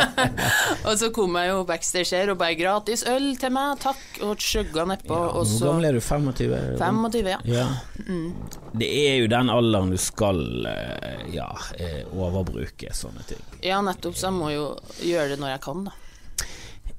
[0.89, 4.41] og så kom jeg jo backstage her og bare 'gratis øl til meg, takk', og
[4.41, 6.01] chugga nedpå, Ja, Hvor så gammel er du?
[6.01, 6.57] 25?
[6.81, 7.39] 25, ja.
[7.45, 7.67] Ja.
[8.09, 8.33] Mm.
[8.73, 10.41] Det er jo den alderen du skal
[10.73, 13.45] eh, ja, eh, overbruke sånne ting.
[13.61, 14.69] Ja, nettopp, så jeg må jo
[15.05, 15.97] gjøre det når jeg kan, da.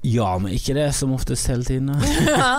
[0.02, 1.90] Ja, men ikke det som oftest hele tiden.
[2.30, 2.54] Ja,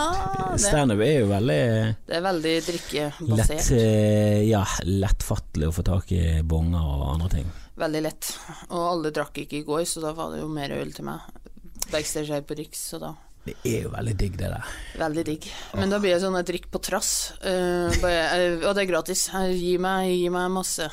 [0.61, 1.61] Standup er jo veldig
[2.05, 3.69] det er veldig drikkebasert.
[3.71, 7.51] Lett, ja, lettfattelig å få tak i bonger og andre ting.
[7.81, 8.29] Veldig lett.
[8.69, 11.23] Og alle drakk ikke i går, så da var det jo mer øl til meg.
[11.91, 13.13] Backstage her på Riks, så da
[13.47, 14.73] Det er jo veldig digg, det der.
[15.01, 15.47] Veldig digg.
[15.79, 17.13] Men da blir det sånn at jeg drikker på trass.
[17.41, 19.23] Uh, bare, eh, og det er gratis.
[19.33, 20.85] Eh, Gi meg, gi meg masse.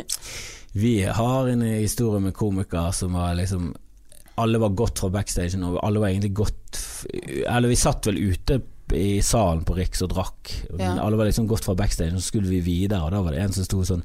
[0.82, 3.70] Vi har en historie med komiker som var liksom
[4.40, 6.80] Alle var godt fra backstagen, og alle var egentlig godt
[7.46, 8.60] Eller vi satt vel ute
[8.96, 11.04] i salen på Riks og drakk, men Ja.
[11.04, 13.52] alle var liksom godt fra backstagen, så skulle vi videre, og da var det en
[13.54, 14.02] som sto sånn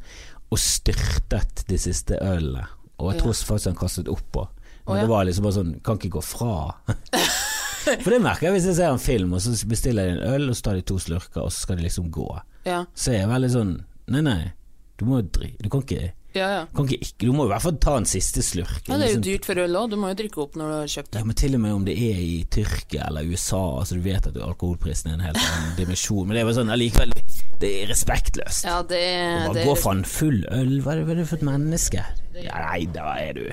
[0.54, 2.68] og styrtet de siste ølene.
[3.00, 3.24] Og jeg Ja.
[3.24, 4.48] tror faktisk han kastet oppå.
[4.86, 5.02] Men oh, ja.
[5.02, 6.76] det var liksom bare sånn Kan ikke gå fra.
[8.04, 10.50] For det merker jeg hvis jeg ser en film, og så bestiller jeg en øl,
[10.50, 12.28] og så tar de to slurker, og så skal de liksom gå.
[12.66, 13.74] Ja, Så er jeg veldig sånn
[14.08, 14.52] Nei, nei,
[14.98, 16.48] du må jo drite Du kan ikke ja.
[16.54, 16.62] ja.
[16.76, 18.82] kan ikke, ikke, du må i hvert fall ta en siste slurk.
[18.88, 19.90] ja det er jo Liksom- dyrt for øl òg.
[19.92, 21.22] Du må jo drikke opp når du har kjøpt det.
[21.24, 24.28] Ja, men til og med om det er i Tyrkia eller USA, altså du vet
[24.32, 26.28] at alkoholprisen er en helt annen dimensjon.
[26.28, 27.16] Men det er jo sånn allikevel
[27.62, 28.66] Det er respektløst.
[28.68, 31.48] Ja, det, det bare gå fra en full øl, hva er det, det for et
[31.48, 32.04] menneske?
[32.36, 33.46] Ja, nei, da er du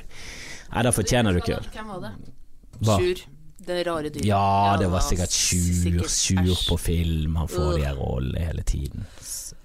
[0.73, 1.67] Nei, da fortjener du ikke øl.
[1.75, 2.13] Hvem var det?
[2.89, 3.19] Sjur.
[3.67, 4.27] Det rare dyret.
[4.27, 7.37] Ja, det var sikkert sikkert Sjur på film.
[7.37, 9.07] Han får de her rollene hele tiden.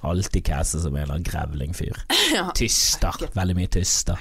[0.05, 1.97] Alltid castet som en eller annen grevlingfyr.
[2.35, 2.49] Ja.
[2.55, 3.15] Tyster.
[3.33, 4.19] Veldig mye tyster.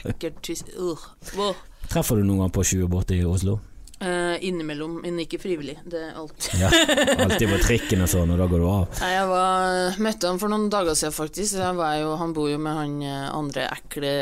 [1.90, 3.58] Treffer du noen gang på Sjur borte i Oslo?
[3.96, 5.78] Uh, innimellom, men ikke frivillig.
[5.88, 6.50] Det er alt.
[6.60, 6.68] Ja,
[7.24, 8.98] alltid på trikken og sånn, og da går du av.
[9.00, 11.56] Nei, jeg var, møtte han for noen dager siden, faktisk.
[11.56, 14.12] Jo, han bor jo med han eh, andre ekle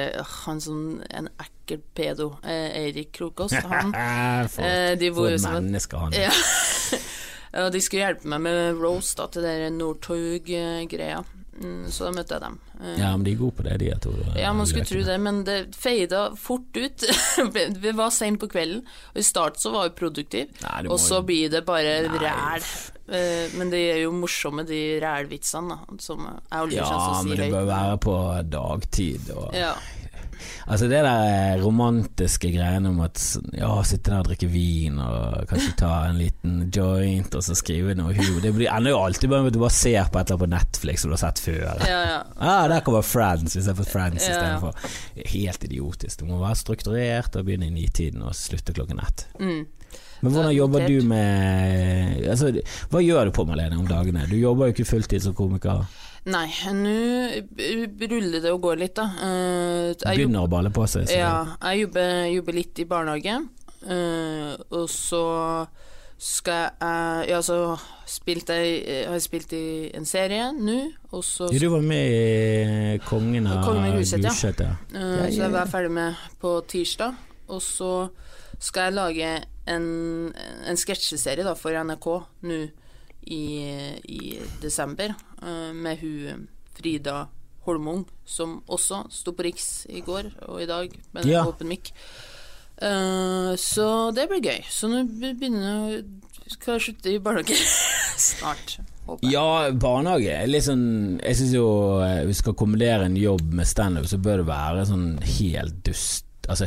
[0.45, 0.79] Han som
[1.11, 1.29] en
[1.65, 3.53] ekkel pedo, eh, Eirik Krokås.
[3.65, 3.93] Han,
[4.53, 6.29] for, eh, et som menneske han er.
[6.29, 6.99] ja.
[7.65, 11.21] Og de skulle hjelpe meg med roast da, til den Northug-greia.
[11.55, 12.57] Mm, så da møtte jeg dem.
[12.83, 14.11] Eh, Ja, men de er gode på det, de to.
[14.35, 17.05] Ja, man skulle tro det, men det feida fort ut.
[17.85, 20.51] Vi var seint på kvelden, og i starten så var vi produktive,
[20.91, 22.19] og så jo- blir det bare Nei.
[22.25, 22.67] ræl.
[23.07, 27.15] Eh, Men de er jo morsomme, de rælvitsene, da, som jeg aldri Ja, skjønt å
[27.15, 27.55] men si det høyt.
[27.55, 28.17] bør være på
[28.51, 29.31] dagtid.
[29.37, 29.75] Og, Ja.
[30.67, 33.21] Altså det der romantiske greiene om at
[33.53, 37.95] ja, sitte der og drikke vin og kanskje ta en liten joint og så skrive
[37.99, 40.41] noe hu Det blir ender jo alltid med at du bare ser på et eller
[40.41, 41.85] annet på Netflix som du har sett før.
[41.89, 42.19] ja, ja.
[42.39, 44.35] Ah, der kommer Friends, hvis jeg får Friends Ja, ja.
[44.35, 45.31] istedenfor.
[45.35, 46.21] Helt idiotisk.
[46.21, 49.27] Du må være strukturert og begynne i nitiden og slutte klokken ett.
[49.41, 49.65] Mm.
[50.25, 52.51] Men hvordan er jobber du med altså,
[52.91, 54.25] Hva gjør du på Malene om dagene?
[54.31, 55.85] Du jobber jo ikke fulltid som komiker.
[56.25, 56.93] Nei, nå
[58.09, 59.05] ruller det og går litt, da.
[59.21, 61.11] Eh, jeg Begynner Begynner å balle på seg.
[61.13, 63.35] Ja, jeg jobber, jobber litt i barnehage,
[63.85, 65.25] eh, og så
[66.25, 67.77] skal jeg Ja, så
[68.09, 70.79] spilte jeg, eh, har jeg spilt i en serie nå,
[71.13, 74.33] og så Ja, du var med i Kongen av Gulset, ja.
[74.95, 75.29] Ja.
[75.29, 77.15] Så jeg var ferdig med på tirsdag.
[77.49, 78.09] Og så
[78.59, 80.33] skal jeg lage en,
[80.65, 82.09] en sketsjeserie for NRK
[82.49, 82.61] nå
[83.27, 83.45] i,
[84.09, 87.27] i desember eh, med hun Frida
[87.65, 91.45] Holmung, som også sto på Riks i går og i dag med Ja.
[91.49, 91.93] åpen mic.
[92.75, 94.65] Uh, så det blir gøy.
[94.69, 96.01] Så nå begynner
[96.51, 97.55] Skal jeg slutte i barnehage
[98.19, 99.29] snart, håper.
[99.31, 101.69] Ja, barnehage er litt sånn Jeg syns jo
[102.27, 105.07] hvis du skal kombinere en jobb med standup, så bør det være sånn
[105.39, 106.67] helt dust Altså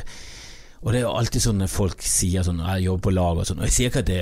[0.83, 3.45] og det er jo alltid sånn når folk sier sånn 'jeg jobber på lager' og
[3.49, 3.59] sånn.
[3.59, 4.21] Og jeg sier ikke at det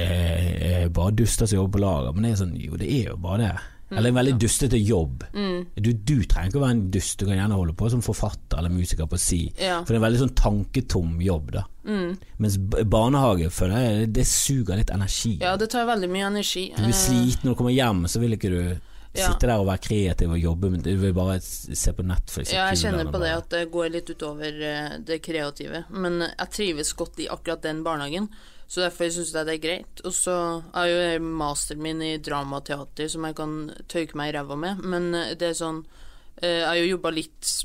[0.85, 3.17] er bare duster som jobber på lager, men det er sånn jo, det er jo
[3.17, 3.55] bare det.
[3.91, 5.23] Eller en veldig dustete jobb.
[5.33, 5.65] Mm.
[5.77, 8.57] Du, du trenger ikke å være en dust, du kan gjerne holde på som forfatter
[8.57, 9.53] eller musiker på si.
[9.61, 9.83] Ja.
[9.85, 11.63] For det er en veldig sånn tanketom jobb, da.
[11.85, 12.17] Mm.
[12.41, 15.37] Mens barnehage føler jeg det suger litt energi.
[15.39, 16.71] ja, det tar veldig mye energi.
[16.75, 18.79] Du blir Eh, sliten når du kommer hjem, så vil ikke du
[19.15, 19.30] Ja.
[19.32, 22.51] sitte der og være kreativ og jobbe, men du vil bare se på Netflix.
[22.54, 25.86] Ja, jeg kjenner på det at det går litt utover eh, det kreative.
[25.89, 28.30] Men jeg trives godt i akkurat den barnehagen,
[28.67, 30.04] så derfor syns jeg det er greit.
[30.08, 30.36] Og så
[30.73, 33.58] er jo jeg masteren min i dramateater som jeg kan
[33.91, 35.84] tøyke meg i ræva med, men eh, det er sånn
[36.41, 37.56] eh, Jeg har jo jobba litt,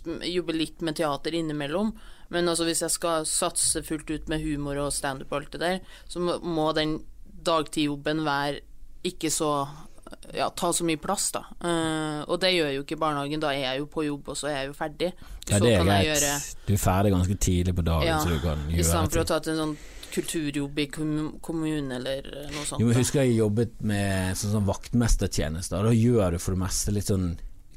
[0.55, 1.95] litt med teater innimellom,
[2.31, 5.63] men altså hvis jeg skal satse fullt ut med humor og standup og alt det
[5.65, 7.01] der, så må den
[7.43, 8.61] dagtidjobben være
[9.07, 9.51] ikke så
[10.35, 11.45] ja, ta så mye plass, da.
[11.65, 13.41] Uh, og det gjør jo ikke barnehagen.
[13.43, 15.13] Da er jeg jo på jobb, og så er jeg jo ferdig.
[15.49, 16.07] Ja, så det er greit.
[16.09, 16.35] gjøre
[16.67, 19.23] Du er ferdig ganske tidlig på dagen, Ja, så du kan I gjøre stedet for
[19.25, 19.77] å ta til en sånn
[20.11, 22.81] kulturjobb i kommunen eller noe sånt.
[22.83, 26.63] Jo, jeg husker jeg jobbet med sånn, sånn vaktmestertjeneste, og da gjør du for det
[26.65, 27.31] meste litt sånn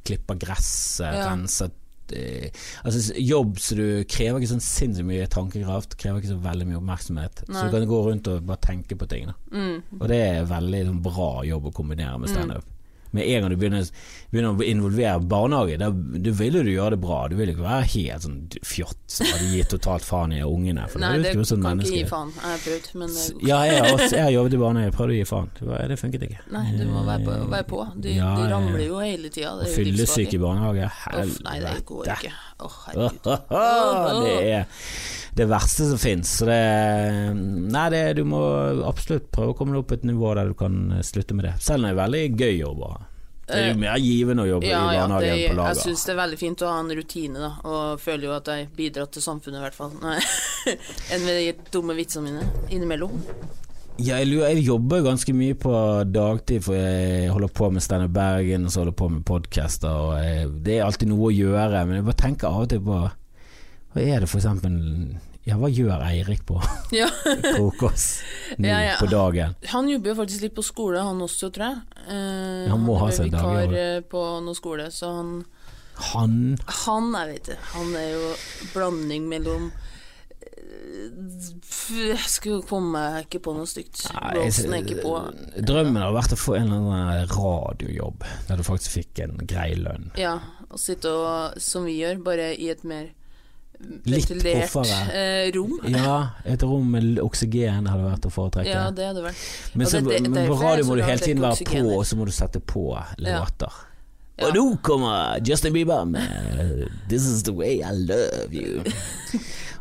[0.04, 1.30] klipper gresset, Ja.
[1.30, 1.80] renser eh,
[2.12, 6.82] Altså jobb så du krever ikke sånn sinnssykt mye tankekraft, krever ikke så veldig mye
[6.82, 7.46] oppmerksomhet.
[7.48, 9.32] Så du kan gå rundt og bare tenke på ting.
[9.54, 9.80] Mm.
[10.02, 12.73] Og det er veldig sånn, bra jobb å kombinere med standup.
[13.14, 13.90] Med en gang du begynner,
[14.34, 17.20] begynner å involvere barnehage, da du vil jo du gjøre det bra.
[17.30, 20.88] Du vil ikke være helt sånn fjott som hadde gitt totalt faen i ungene.
[20.90, 22.34] For Nei, det, det sånn kan kan ikke gi faen.
[22.40, 23.26] Jeg har prøvd, men det.
[23.46, 23.84] Ja, jeg
[24.18, 25.52] har, jobbet i barnehage, prøvde å gi faen.
[25.62, 26.42] Det, funket ikke.
[26.58, 27.40] Nei, du må være på.
[27.54, 27.82] Være på.
[27.96, 29.54] De, Ja, de ramler jo hele tida.
[29.54, 32.18] Å Det er fyllesyk i barnehage, Uff, nei, det går helvete.
[32.18, 32.34] ikke.
[32.64, 34.24] Å, herregud.
[34.24, 34.66] det er
[35.34, 36.30] det verste som fins.
[36.40, 36.60] Så det
[37.34, 38.42] Nei, det, du må
[38.88, 41.56] absolutt prøve å komme deg opp på et nivå der du kan slutte med det.
[41.64, 42.94] Selv om det er veldig gøy å da.
[43.48, 45.48] Det er jo mer givende å jobbe Eh, Ja, i ja, barnehage det, enn på
[45.50, 45.82] jeg lager.
[45.84, 48.70] syns det er veldig fint å ha en rutine, da, og føler jo at jeg
[48.78, 49.92] bidrar til samfunnet, i hvert fall.
[51.12, 53.18] Enn med de dumme vitsene mine innimellom.
[54.00, 55.74] Ja, jeg, lurer, jeg jobber ganske mye på
[56.10, 59.92] dagtid, for jeg holder på med Steinar Bergen og så holder jeg på med podcaster.
[60.08, 62.82] Og jeg, det er alltid noe å gjøre, men jeg bare tenker av og til
[62.88, 63.02] på
[63.94, 64.80] Hva er det for eksempel
[65.44, 66.60] Ja, hva gjør Eirik på
[66.96, 67.10] Ja.
[67.58, 68.22] frokost
[68.58, 68.94] nå Ja, ja.
[69.00, 69.56] på dagen?
[69.74, 72.04] Han jobber jo faktisk litt på skole, han også, tror jeg.
[72.08, 73.88] Eh, Han må ha er seg dag, vikar ja.
[73.98, 75.32] eh, på noe skole, så han
[76.14, 76.38] Han
[76.86, 78.30] Han, jeg vet ikke, han er jo
[78.74, 79.66] blanding mellom
[80.48, 81.10] eh,
[82.14, 84.06] Jeg skulle komme meg ikke på noe stygt.
[84.14, 85.16] Blåsen er ikke på.
[85.66, 89.74] Drømmen har vært å få en eller annen radiojobb der du faktisk fikk en grei
[89.80, 90.08] lønn.
[90.20, 90.38] Ja,
[90.74, 93.12] å sitte og, som vi gjør, bare i et mer
[94.06, 94.76] ventilert
[95.14, 95.80] eh, rom.
[95.88, 98.70] Ja, et rom med oksygen hadde vært å foretrekke.
[98.74, 99.42] Ja, det hadde vært.
[99.76, 102.06] men, så, det- det- men på radio må du hele tiden være være på, og
[102.06, 102.86] så må du sette på
[103.18, 103.72] låter.
[104.40, 104.48] Ja.
[104.48, 108.82] Og nå kommer Justin Bieber med 'This Is The Way I Love You'.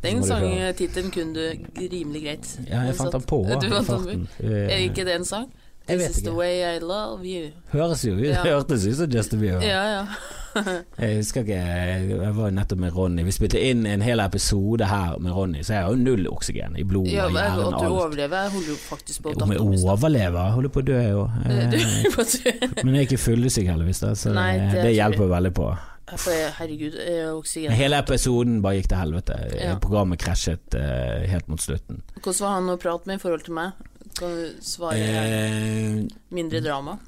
[0.02, 2.58] Den sangtittelen kunne du rimelig greit.
[2.68, 5.46] Ja, jeg fant den på Du fant den Er ikke det en sang?
[5.88, 6.36] Jeg vet is the ikke.
[6.38, 7.50] way I love you.
[7.72, 8.42] Høres jo Ja.
[8.46, 9.64] hørtes ut som Justin Bieber.
[9.66, 10.06] Ja, ja.
[11.00, 13.22] Jeg husker ikke Jeg var nettopp med Ronny.
[13.24, 16.76] Vi spilte inn en hel episode her med Ronny, så jeg har jo null oksygen
[16.76, 19.46] i blodet ja men hjernen at du overlever, jeg holder jo faktisk på å datte
[19.48, 20.50] om jeg overlever?
[20.58, 21.38] Holder på å dø, jeg òg.
[21.46, 24.02] Eh, Men jeg er ikke fyllesyk, heldigvis.
[24.04, 25.70] Da, så Nei, det, det det hjelper veldig på.
[26.12, 29.38] Herregud, eh, oksygen Hele episoden bare gikk til helvete.
[29.56, 29.78] Ja.
[29.80, 32.02] Programmet krasjet uh, helt mot slutten.
[32.20, 33.72] Hvordan var han å prate med i forhold til meg?
[34.18, 36.98] Kan du svare Eh, mindre drama?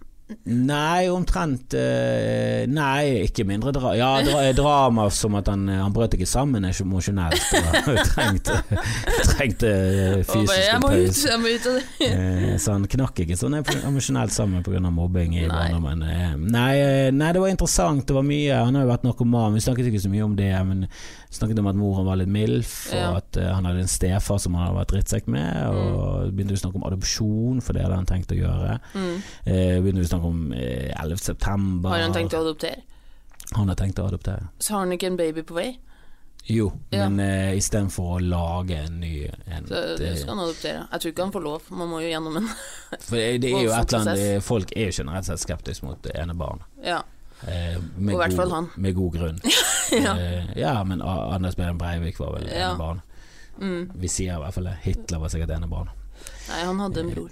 [0.49, 6.15] nei, omtrent eh, Nei, ikke mindre dra Ja, dra drama som at han, han brøt
[6.17, 7.45] ikke sammen emosjonelt.
[7.85, 8.57] og trengte,
[9.35, 9.73] trengte
[10.25, 11.85] fysisk bare, fysiske jeg må ut, jeg må ut av det.
[12.15, 14.81] Eh, Så han knakk ikke sånn emosjonelt sammen pga.
[14.89, 15.51] mobbing i Nei.
[15.53, 16.03] barndommen.
[16.09, 18.07] Eh, Nei, eh, nei, det var interessant.
[18.09, 18.63] Det var mye.
[18.65, 19.55] Han har jo vært narkoman.
[19.55, 20.87] Vi snakket ikke så mye om det, men
[21.35, 23.11] snakket om at moren var litt MILF, og Ja.
[23.19, 25.55] at uh, han hadde en stefar som han hadde vært drittsekk med.
[25.55, 25.95] Mm.
[25.95, 28.79] Og begynte å snakke om adopsjon, for det hadde han tenkt å gjøre.
[28.95, 29.15] Mm.
[29.47, 31.17] Uh, begynte å snakke om uh, 11.
[31.29, 31.91] september.
[31.95, 32.83] Har han tenkt å adoptere?
[33.55, 34.47] Han har tenkt å adoptere.
[34.59, 35.73] Så har han ikke en baby på vei?
[36.47, 37.07] Jo, Ja.
[37.09, 40.83] men uh, istedenfor å lage en ny en, Så det det- skal han adoptere.
[40.93, 42.49] Jeg tror ikke han får lov, man må jo gjennom en
[43.01, 44.45] For det, det er jo et eller annet.
[44.45, 46.61] Folk er jo generelt sett skeptiske mot enebarn.
[46.85, 47.01] Ja.
[47.47, 48.69] Eh, med Og hvert god- fall han.
[48.77, 49.41] Med god grunn.
[50.05, 50.15] ja.
[50.17, 52.71] eh, ja, men Anders Behring Breivik var vel Ja.
[52.73, 53.01] enebarn.
[53.61, 53.91] Mm.
[53.95, 54.77] Vi sier i hvert fall det.
[54.83, 55.89] Hitler var sikkert enebarn.
[56.49, 57.31] Nei, han hadde en bror.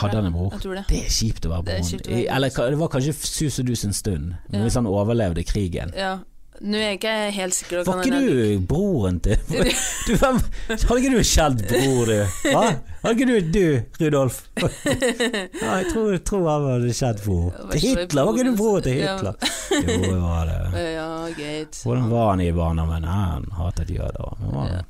[0.00, 0.50] Hadde han en bror?
[0.62, 0.84] Det.
[0.88, 2.10] Det er kjipt å være broren.
[2.18, 4.62] I- Eller det var kanskje sus og dus en stund, men Ja.
[4.66, 6.18] hvis han overlevde krigen Ja.
[6.60, 7.84] Nå er jeg ikke helt sikker.
[7.88, 12.34] Var ikke du broren til du, hvem, Hadde ikke du en kjent bror, du?
[12.50, 12.64] Hva?
[13.00, 13.64] Hadde ikke du du,
[14.02, 14.42] Rudolf?
[14.60, 17.56] Ja, jeg tror, jeg tror han hadde en kjent bror.
[17.72, 18.28] Til Hitler?
[18.28, 19.14] Var ikke du bror til Ja.
[19.16, 19.34] Hitler?
[19.80, 20.84] Jo, det var det.
[20.92, 21.80] Ja, greit.
[21.86, 23.04] Hvordan var han i barndommen?
[23.08, 24.36] Han hatet jøder.
[24.42, 24.82] Han var, Ja.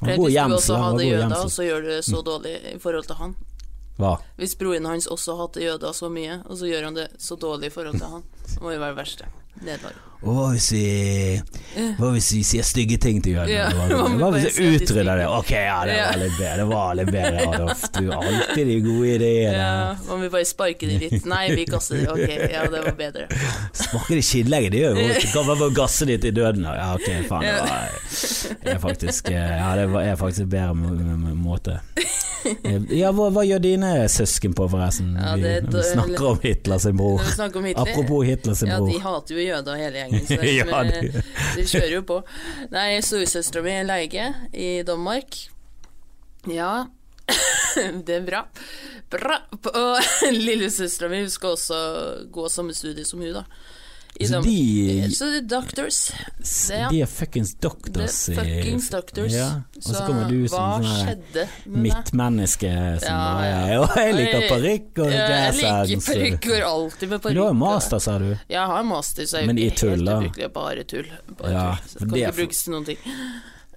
[0.00, 2.78] han Hvis du også Han hadde god jøder, så gjør du det så dårlig i
[2.80, 3.36] forhold til han.
[4.00, 4.14] Hva?
[4.40, 7.68] Hvis broren hans også hater jøder så mye, og så gjør han det så dårlig
[7.68, 9.28] i forhold til han, det må jo være det verste.
[9.64, 10.00] Nederlag.
[10.22, 10.82] Hva hvis vi
[11.98, 15.24] Hva hvis vi sier stygge ting til Ja, Hva- vi hvis vi utrydder det?
[15.26, 17.82] Ok, ja, det var litt bedre, det var litt bedre, Adolf.
[17.96, 19.56] Du har alltid de gode ideene.
[19.58, 21.26] Ja, om vi bare sparker de litt.
[21.26, 22.06] Nei, vi gasser de.
[22.14, 23.26] Ok, ja, det var bedre.
[23.74, 24.70] Sparker de skinnlegget?
[24.76, 26.68] Det gjør jo Du kan bare gasse de til døden.
[26.70, 27.48] Ja, ok, faen.
[27.48, 27.98] Det var,
[28.62, 30.94] det er faktisk Ja, det er faktisk bedre må-
[31.26, 31.80] må- måte.
[32.90, 35.12] Ja, hva, hva gjør dine søsken på, forresten?
[35.18, 37.20] Ja, Vi, det- når vi snakker om Hitler sin bror.
[37.22, 38.88] Hitler Apropos Hitler sin bror.
[38.88, 41.22] Ja, de hater jo jøder hele gjengen, så Ja, de-
[41.56, 42.20] de kjører jo på.
[42.74, 45.38] Nei, storesøstera mi er lege i Danmark.
[46.50, 46.72] Ja,
[48.06, 48.44] det er bra.
[49.12, 49.36] Bra!
[49.76, 51.78] Og lillesøstera mi skal også
[52.32, 53.44] gå samme studie som hun, da.
[54.20, 55.96] Så Dam- de, Så det er doctors.
[56.38, 56.88] Det, ja.
[56.92, 59.32] de er fuckings Det doctors er fuckings doctors.
[59.34, 59.46] Ja,
[59.76, 61.22] og så kommer du som sånn
[61.86, 62.70] midtmenneske
[63.00, 63.78] som Ja, bare ja.
[63.82, 66.10] «Å, Jeg liker parykk og Ja, Jeg liker jazzhands.
[66.12, 67.34] parykk, går alltid med parykk.
[67.34, 68.28] Du har jo master, sa du.
[68.52, 70.18] Jeg har master, så jeg Men i tull, helt da?
[70.20, 70.52] ubrukelig.
[70.60, 71.10] Bare tull.
[71.40, 71.88] Bare Ja, tull.
[71.88, 72.98] Så det kan det ikke brukes til noen ting.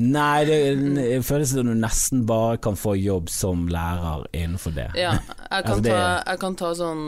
[0.04, 0.56] Nei, det,
[0.98, 4.90] det føles som du nesten bare kan få jobb som lærer innenfor det.
[5.00, 6.02] Ja, jeg kan, Altså, ta,
[6.34, 7.06] jeg kan ta sånn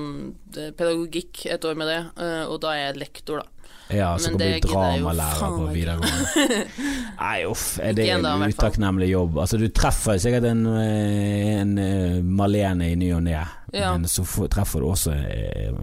[0.56, 3.52] eh, pedagogikk et år med det, eh, og da er jeg lektor, da.
[3.92, 6.58] Ja, så kan du bli dramalærer på videregående.
[7.22, 9.38] Nei, uff, er det en utakknemlig jobb?
[9.44, 11.76] Altså, du treffer sikkert en, eh, en
[12.40, 13.44] Malene i ny og ne,
[13.76, 13.92] Ja.
[13.98, 15.16] men så treffer du også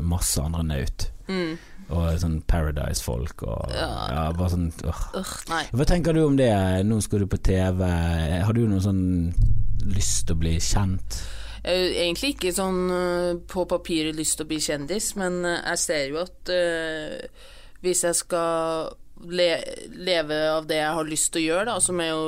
[0.00, 1.08] masse andre naut.
[1.28, 1.56] Mm.
[1.94, 3.88] Og sånn Paradise-folk og ja.
[4.10, 4.24] Ja.
[4.34, 5.04] bare sånn øh.
[5.14, 5.70] Uh.
[5.70, 6.50] Hva tenker du om det?
[6.88, 7.84] Nå skal du på TV.
[8.44, 9.04] Har du noen sånn
[9.94, 11.22] lyst til å bli kjent?
[11.64, 16.02] Egentlig ikke sånn eh, på papiret lyst til å bli kjendis, men eh, jeg ser
[16.12, 17.46] jo at uh,
[17.80, 18.92] hvis jeg skal
[19.24, 19.48] le
[19.96, 22.26] leve av det jeg har lyst til å gjøre, da, som er jo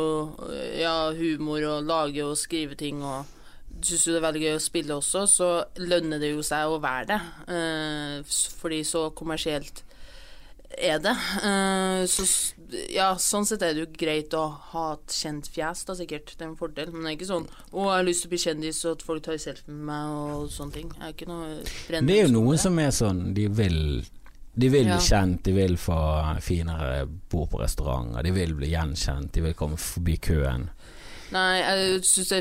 [0.81, 3.36] ja, humor og lage og skrive ting og
[3.83, 6.81] syns jo det er veldig gøy å spille også, så lønner det jo seg å
[6.83, 7.21] være det.
[7.49, 9.83] Eh, fordi så kommersielt
[10.77, 11.15] er det.
[11.47, 12.25] Eh, så
[12.91, 16.33] ja, sånn sett er det jo greit å ha et kjent fjes, da sikkert.
[16.37, 16.91] Det er en fordel.
[16.93, 19.03] Men det er ikke sånn 'Å, jeg har lyst til å bli kjendis, og at
[19.07, 20.11] folk tar selfie med meg',
[20.43, 20.91] og sånne ting.
[20.99, 24.05] Jeg er ikke noe brennende Det er jo noen som er sånn De vil
[24.59, 24.97] De vil Ja.
[24.97, 29.53] bli kjent, de vil få finere bord på restauranter, de vil bli gjenkjent, de vil
[29.53, 30.71] komme forbi køen.
[31.35, 32.37] Nei, jeg syns det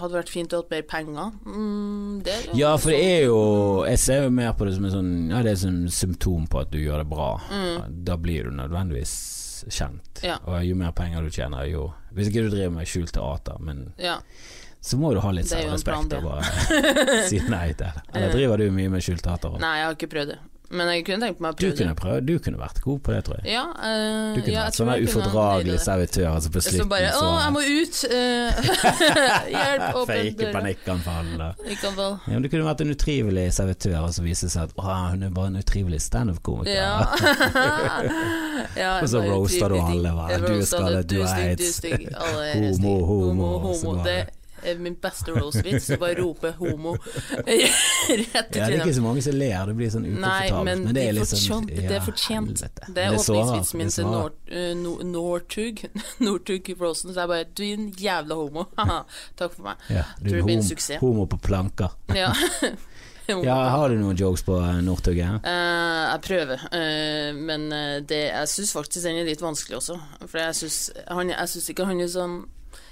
[0.00, 1.32] hadde vært fint å ha mer penger.
[1.44, 3.40] Mm, det jo Ja, for det er jo
[3.84, 5.52] Jeg ser jo mer på det som en sånn Ja, det
[5.92, 7.30] symptom på at du gjør det bra.
[7.52, 7.98] Mm.
[8.08, 9.12] Da blir du nødvendigvis
[9.68, 10.22] kjent.
[10.24, 10.38] Ja.
[10.46, 13.92] Og jo mer penger du tjener, jo Hvis ikke du driver med skjult teater, men
[14.00, 14.18] Ja.
[14.80, 18.04] så må du ha litt Det selvrespekt og bare si nei til det.
[18.14, 19.58] Eller driver du mye med skjult teater?
[19.60, 20.38] Nei, jeg har ikke prøvd det.
[20.68, 21.96] Men jeg kunne tenkt meg å Du prøve kunne det.
[21.96, 23.52] prøve, du kunne vært god på det, tror jeg.
[23.54, 26.82] Ja, uh, Du kunne ja, vært sånn kunne ufordragelig servitør, altså på slutten.
[26.82, 28.50] Som bare 'Å, jeg må ut!' Uh,
[29.54, 31.32] hjelp, åpne Fake panikkanfall.
[31.40, 32.18] Vel.
[32.28, 35.24] Ja, du kunne vært en utrivelig servitør, og så viser det seg at å, hun
[35.24, 36.76] er bare en utrivelig standup-komiker.
[36.76, 37.08] Ja.
[38.82, 40.12] ja Og så roaster du alle?
[40.44, 41.56] Du er skadet, du er.
[41.56, 44.04] Du er Homo, homo, homo, homo.
[44.04, 44.37] Det
[44.78, 45.90] min beste roast-vits.
[45.94, 46.96] å Bare rope 'homo'
[47.46, 50.64] rett i Ja, det er ikke så mange som ler, det blir sånn ukomfortabelt.
[50.84, 52.64] men, det er liksom fortjent, fortjent, det er fortjent.
[52.64, 52.92] helvete.
[52.94, 55.84] Det er Men åpningsvitsen min til eh, Nor- Northug.
[56.26, 57.14] Northug Rosen.
[57.14, 58.66] Så jeg bare 'Du er en jævla homo'.
[59.38, 59.76] Takk for meg.
[59.90, 61.00] Ja, du er en suksess.
[61.00, 61.90] homo på planker.
[62.14, 62.32] Ja.
[63.28, 65.18] Ja, har du noen jokes på eh, Northug?
[65.20, 65.34] Ja?
[65.44, 69.98] Eh, jeg prøver, uh, men eh, det, jeg syns faktisk den er litt vanskelig også.
[70.24, 72.38] For jeg syns ikke han er sånn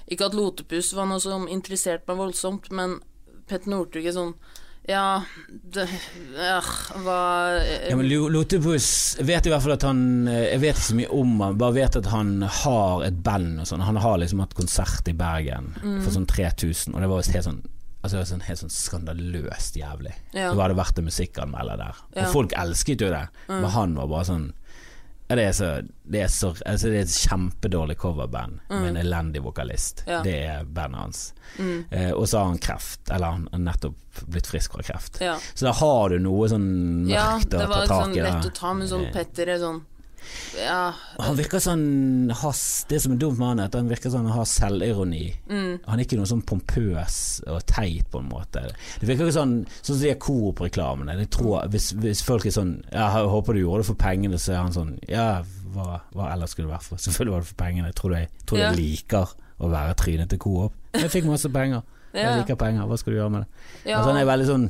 [0.09, 3.01] Ikke at Lotepus var noe som interesserte meg voldsomt, men
[3.49, 4.35] Petter Northug er sånn
[4.87, 6.67] Ja, det øh,
[7.03, 7.19] Hva
[7.59, 10.87] eh, Ja, men Lo- Lotepus vet i hvert fall at han eh, Jeg vet ikke
[10.93, 13.83] så mye om han, bare vet at han har et band og sånn.
[13.83, 15.99] Han har liksom hatt konsert i Bergen Mm.
[16.05, 17.65] for sånn 3000, og det var visst helt sånn
[18.07, 20.13] Altså sånn, Helt sånn skandaløst jævlig.
[20.37, 20.53] Ja.
[20.53, 21.97] Så var det vært en musikkanmelder der.
[22.15, 22.21] Ja.
[22.21, 22.27] Mm.
[22.29, 24.66] Og folk elsket jo det, men han var bare sånn ja,
[25.35, 25.69] det, er så,
[26.03, 30.05] det, er så, altså det er et kjempedårlig coverband med en elendig vokalist.
[30.07, 30.13] Mm.
[30.13, 30.21] Ja.
[30.23, 31.23] Det er bandet hans.
[31.59, 31.85] Mm.
[31.91, 35.19] Eh, og så har han kreft, eller han har nettopp blitt frisk fra kreft.
[35.21, 35.35] Ja.
[35.55, 36.69] Så da har du noe sånn
[37.09, 38.21] mørkt det å ta var tak i.
[38.21, 38.31] da.
[38.31, 39.83] lett å ta, men sånn Eh, Petter er sånn
[40.57, 44.11] Ja, Han virker sånn has, Det som er dumt med han, er at han virker
[44.11, 45.35] sånn har selvironi.
[45.51, 48.63] mm, Han er ikke noe sånn pompøs og teit, på en måte.
[49.01, 51.19] Det virker ikke sånn Sånn som de Coop-reklamene.
[51.19, 54.39] Jeg tror hvis, hvis folk er sånn Ja, jeg håper du gjorde det for pengene,
[54.41, 55.43] så er han sånn Ja,
[55.75, 56.97] hva, hva ellers skulle det vært for?
[56.97, 57.87] Selvfølgelig var det for pengene.
[57.93, 58.73] Jeg tror jeg, tror Ja.
[58.73, 59.29] liker
[59.61, 60.73] å være trynet til Coop.
[60.95, 61.83] Jeg fikk masse penger.
[62.17, 62.87] Jeg liker penger.
[62.89, 63.49] Hva skal du gjøre med det?
[63.91, 63.99] ja.
[63.99, 64.67] Altså, han er veldig sånn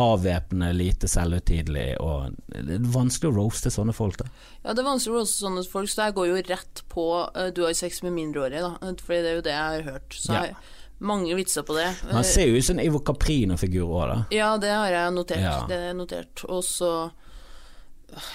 [0.00, 4.28] avvæpnende, lite selvhøytidelig, og det er vanskelig å roaste sånne folk, da.
[4.64, 7.48] Ja, det er vanskelig å roaste sånne folk, så jeg går jo rett på uh,
[7.54, 8.94] du har sex med mindreårige, da.
[9.04, 10.16] For det er jo det jeg har hørt.
[10.16, 10.44] Så Ja.
[10.50, 10.56] jeg
[11.00, 11.88] mange vitser på det.
[12.10, 14.18] Han ser jo ut som en Ivo Caprino-figur òg, da.
[14.36, 15.40] Ja, det har jeg notert.
[15.40, 15.66] Ja.
[15.68, 16.44] Det er notert.
[16.44, 17.10] Og så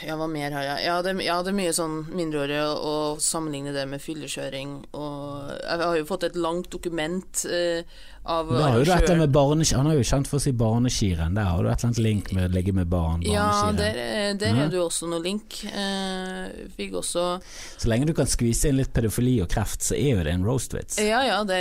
[0.06, 0.86] Ja, hva mer har jeg?
[0.88, 5.98] Ja, det, jeg hadde mye sånn mindreårige å sammenligne det med fyllekjøring og Jeg har
[6.00, 7.84] jo fått et langt dokument eh,
[8.26, 11.36] av Da har jo annet med barne, Han er jo kjent for å si barneskirenn.
[11.38, 13.22] Der har du et eller annet link med å ligge med barn.
[13.28, 15.60] Ja, der, er- der er det jo også noe link.
[15.68, 20.16] Eh, fikk også Så lenge du kan skvise inn litt pedofili og kreft, så er
[20.16, 20.98] jo det en roast-vits.
[21.04, 21.60] Ja ja, det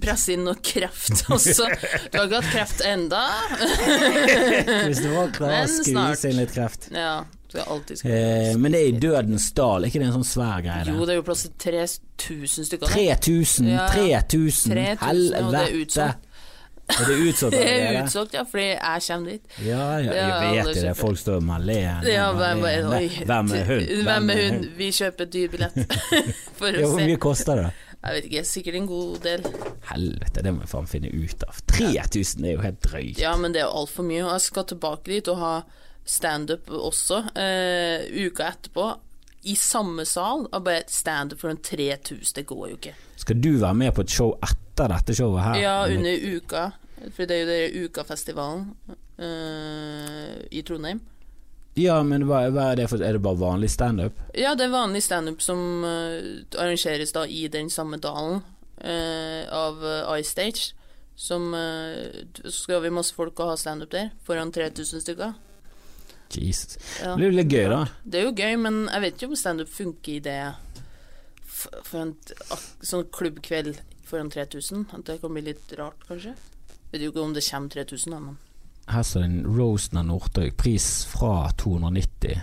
[0.00, 1.68] presse inn noe kreft også.
[2.10, 3.22] Du har ikke hatt kreft enda?
[4.86, 6.16] Hvis du var klar, Men snart.
[6.16, 6.88] skvise inn litt kreft.
[6.94, 7.24] Ja,
[7.56, 10.84] Eh, men det er i Dødens dal, ikke det en sånn svær greie?
[10.90, 11.14] Jo, det?
[11.14, 11.54] er jo plass til
[12.18, 12.90] 3000 stykker.
[12.92, 13.70] 3000!
[13.70, 14.20] Ja, ja.
[14.26, 14.74] 3000!
[14.74, 16.08] 3000, det er Helvete!
[16.86, 19.56] Er det utsolgt Det er utsolgt, ja, fordi jeg kommer dit.
[19.66, 20.92] Ja, ja, jeg vet jo det.
[20.98, 22.12] Folk står med Malene.
[22.12, 22.62] Ja, hvem,
[23.26, 23.88] Hvem er hun?
[24.06, 24.60] Hvem er hun?
[24.78, 25.80] Vi kjøper dyr billett
[26.58, 27.72] for å Ja, hvor mye koster det?
[28.06, 29.46] Jeg vet ikke, sikkert en god del.
[29.88, 31.58] Helvete, det må jeg faen finne ut av.
[31.72, 33.18] 3000 er jo helt drøyt.
[33.18, 34.22] Ja, men det er altfor mye.
[34.24, 35.54] Og jeg skal tilbake dit og ha
[36.06, 38.86] standup også, eh, uka etterpå.
[39.46, 40.46] I samme sal.
[40.52, 42.94] Og bare standup for en 3000, det går jo ikke.
[43.16, 45.60] Skal du være med på et show etter dette showet her?
[45.62, 46.70] Ja, under uka.
[47.14, 48.72] For det er jo det Ukafestivalen
[49.18, 51.00] eh, i Trondheim.
[51.76, 54.16] Ja, men hva, hva er det for Er det bare vanlig standup?
[54.32, 58.40] Ja, det er vanlig standup som uh, arrangeres da i den samme dalen
[58.80, 60.72] uh, av uh, iStage.
[61.16, 65.36] Som uh, skal vi masse folk og ha standup der, foran 3000 stykker.
[66.32, 66.78] Jesus.
[67.02, 67.12] Ja.
[67.12, 67.82] Det blir jo litt gøy, da.
[68.04, 70.40] Det er jo gøy, men jeg vet ikke om standup funker i det
[71.56, 72.16] for en
[72.84, 74.88] sånn klubbkveld foran 3000.
[74.96, 76.32] At det kan bli litt rart, kanskje.
[76.32, 78.40] Jeg Vet jo ikke om det kommer 3000, da, men
[78.86, 80.56] Her står det en Roasten av Northug.
[80.56, 82.40] Pris fra 290.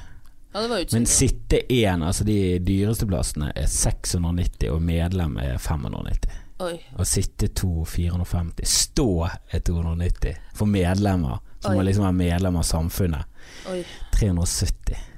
[0.54, 6.30] Ja, Men sitte én, altså de dyreste plassene, er 690, og medlem er 590.
[6.64, 6.76] Oi.
[7.00, 8.68] Og sitte to 450.
[8.70, 13.26] Stå er 290 for medlemmer, som må liksom være medlem av samfunnet.
[13.72, 13.82] Oi.
[14.14, 15.13] 370.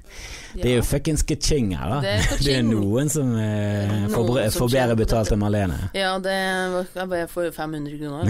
[0.56, 0.62] Ja.
[0.62, 1.98] Det er jo fuckings ka-ching her, da.
[2.00, 5.42] Det er Det er noen som eh, Noen får, bre- som får bedre betalt enn
[5.42, 5.78] Marlene.
[5.96, 6.36] Ja, det
[6.72, 8.24] var, jeg bare får jo 500 kroner.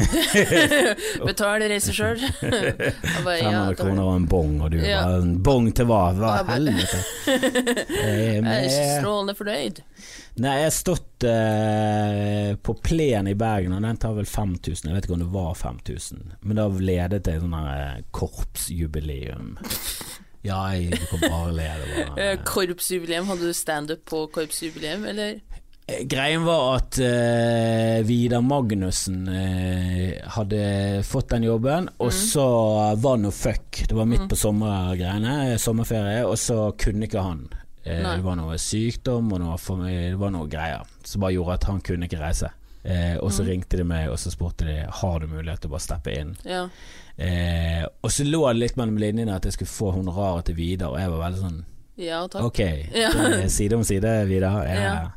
[1.26, 2.20] Betal reise sjøl.
[2.42, 5.04] 500 kroner og en bong, og du Ja.
[5.20, 6.02] En bong til hva?
[6.18, 7.00] Hva Ja, helvete?
[7.26, 9.80] Jeg er Jeg er strålende fornøyd.
[10.36, 14.90] Nei, jeg har stått eh, på plen i Bergen, og den tar vel 5000.
[14.90, 19.54] Jeg vet ikke om det var 5000, men da ledet jeg sånn eh, korpsjubileum.
[20.46, 21.68] Ja, jeg, kom bare le.
[21.82, 25.40] Det var, Eh, Korpsjubileum, hadde du standup på korpsjubileum, eller?
[25.88, 30.62] Eh, Greien var at uh, Vidar Magnussen uh, hadde
[31.06, 32.16] fått den jobben, og Mm.
[32.18, 32.46] så
[33.02, 33.84] var noe fuck.
[33.88, 37.46] Det var midt på sommergreiene, sommerferie, og så kunne ikke han.
[37.86, 41.64] Uh, det var noe sykdom og noe, det var noe greier som bare gjorde at
[41.70, 42.50] han kunne ikke reise.
[42.86, 43.48] Eh, og så Mm.
[43.48, 46.36] ringte de meg og så spurte de Har du mulighet til å bare steppe inn.
[46.44, 46.68] Ja.
[47.18, 50.92] Eh, og så lå det litt mellom linjene at jeg skulle få honoraret til Vidar,
[50.92, 51.64] og jeg var veldig sånn
[51.98, 52.44] Ja, takk.
[52.44, 52.60] Ok,
[52.94, 53.48] Ja.
[53.48, 54.62] side om side, Vidar.
[54.68, 54.80] Ja.
[54.82, 55.08] Ja.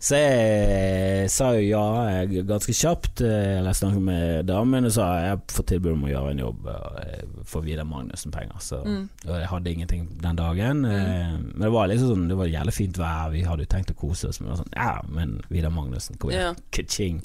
[0.00, 1.80] Så jeg sa jo ja
[2.24, 3.20] jeg, ganske kjapt.
[3.20, 6.68] Jeg Eller snakket med damen og sa jeg får tilbud om å gjøre en jobb
[6.72, 8.56] og eh, få Vidar Magnussen penger.
[8.64, 9.08] Så Mm.
[9.26, 10.80] jeg hadde ingenting den dagen.
[10.86, 11.52] Mm.
[11.52, 13.98] Men det var liksom sånn Det var jævlig fint vær, vi hadde jo tenkt å
[14.00, 14.40] kose oss.
[14.40, 16.40] Men det var sånn Ja, men Vidar Magnussen, kom igjen.
[16.40, 16.54] Ja.
[16.72, 17.20] Ka-ching.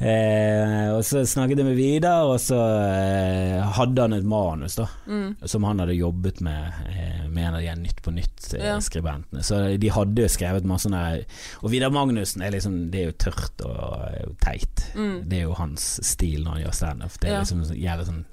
[0.00, 2.58] Eh, og så snakket jeg med Vidar, og så
[2.90, 5.36] eh, hadde han et manus, da Mm.
[5.46, 9.42] som han hadde jobbet med eh, med en av de Nytt på nytt-skribentene.
[9.44, 11.24] Så de hadde jo skrevet masse sånne
[11.62, 14.86] Og Vidar Magnussen er liksom Det er jo tørt og er teit.
[14.96, 15.18] Mm.
[15.28, 17.20] Det er jo hans stil når han gjør standup.
[17.20, 17.44] Det er Ja.
[17.44, 18.24] liksom jævlig sånn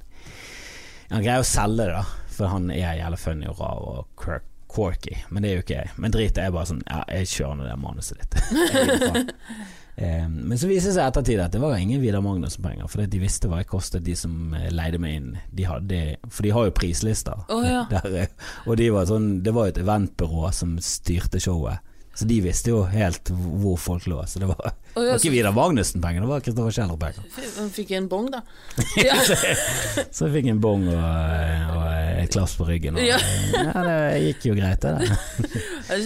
[1.12, 4.50] Han greier å selge det, da, for han er jævlig funny og rar og quirk-
[4.74, 5.90] quirky, men det er jo ikke jeg.
[6.02, 8.40] Men drit er bare sånn Ja, jeg kjører nå det manuset ditt.
[8.74, 9.30] Jeg gir faen.
[9.96, 13.20] Eh, men så viser det seg ettertid at det var ingen Vidar Magnussen-penger, for de
[13.22, 15.28] visste hva jeg kostet, de som eh, leide meg inn.
[15.54, 16.00] De hadde,
[16.34, 17.44] for de har jo prislister.
[17.54, 17.84] oh, ja.
[17.94, 18.28] Der, eh,
[18.66, 21.78] og de var sånn, det var jo et eventbyrå som styrte showet,
[22.14, 24.22] så de visste jo helt hvor folk lå.
[24.30, 27.24] Så det var Det var ikke Vidar Magnussen-penger, det var Kristoffer Schjelderup-penger.
[27.58, 28.44] Han fikk en bong, da.
[29.08, 29.18] Ja.
[30.14, 31.00] Så jeg fikk en bong og,
[31.74, 31.88] og
[32.24, 32.98] et klaps på ryggen.
[32.98, 33.18] Og, Ja.
[33.54, 35.10] ja, det gikk jo greit, det.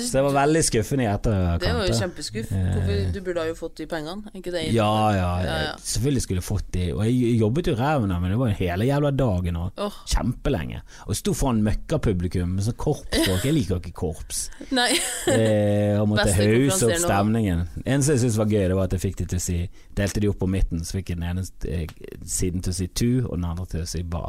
[0.07, 1.65] så Jeg var veldig skuffende i etterkant.
[1.65, 2.51] det var jo kjempeskuff.
[2.51, 3.11] Eh.
[3.13, 4.63] Du burde ha jo fått de pengene, ikke det?
[4.75, 5.57] Ja, ja, ja.
[5.83, 6.87] selvfølgelig skulle jeg fått de.
[6.95, 9.99] Og jeg jobbet jo ræven av men det var jo hele jævla dagen og oh.
[10.09, 10.81] kjempelenge.
[11.07, 13.45] Og sto foran møkkapublikum sånn korpsfolk.
[13.45, 14.47] Jeg liker ikke korps.
[14.75, 14.89] nei.
[15.27, 17.65] Eh, og måtte hause opp stemningen.
[17.83, 19.59] Eneste jeg syntes var gøy, det var at jeg fikk de til å si
[19.97, 21.87] Delte de opp på midten, så fikk jeg den ene eh,
[22.23, 24.27] siden til å si tu, og den andre til å si ba.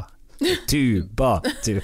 [0.67, 1.81] Tu, ba, tu.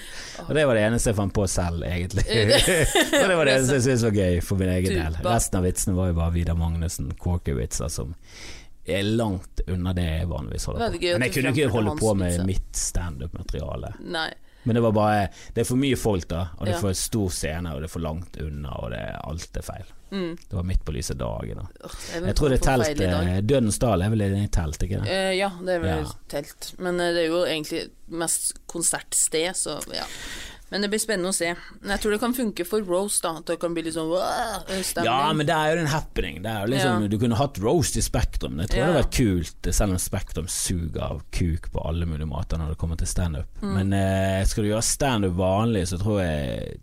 [0.47, 2.23] Og det var det eneste jeg fant på selv, egentlig.
[3.21, 5.17] og det var det eneste jeg syntes var gøy for min egen del.
[5.25, 8.15] Resten av vitsene var jo bare Vidar Magnussen, Corky-vitser som
[8.85, 11.05] er langt unna det jeg vanligvis holder på med.
[11.05, 12.47] Men jeg kunne ikke holde på med vitser.
[12.47, 13.93] mitt standup-materiale.
[14.65, 16.47] Men det var bare Det er for mye folk, da.
[16.57, 19.57] Og det er for stor scene, og det er for langt unna, og det, alt
[19.57, 19.94] er feil.
[20.15, 20.31] Mm.
[20.49, 21.59] Det var midt på lyse dagen.
[21.61, 21.91] Da.
[22.15, 25.11] Jeg tror det er telt eh, Dødens dal er vel i telt, ikke det?
[25.11, 26.17] Uh, ja, det er vel Ja.
[26.31, 26.71] telt.
[26.79, 30.05] Men uh, det er jo egentlig mest konsertsted, så ja.
[30.71, 31.51] Men det blir spennende å se.
[31.53, 33.35] Jeg tror det kan funke for roast, da.
[33.37, 34.09] At det kan bli litt sånn
[34.81, 35.05] stemning.
[35.05, 36.39] Ja, men det er jo en happening.
[36.43, 37.11] Det liksom, Ja.
[37.11, 38.57] Du kunne hatt roast i Spektrum.
[38.63, 38.85] Jeg tror Ja.
[38.87, 42.73] det hadde vært kult, selv om Spektrum suger av kuk på alle mulige måter når
[42.73, 43.61] det kommer til standup.
[43.61, 43.73] Mm.
[43.77, 46.79] Men eh, skal du gjøre standup vanlig, så tror jeg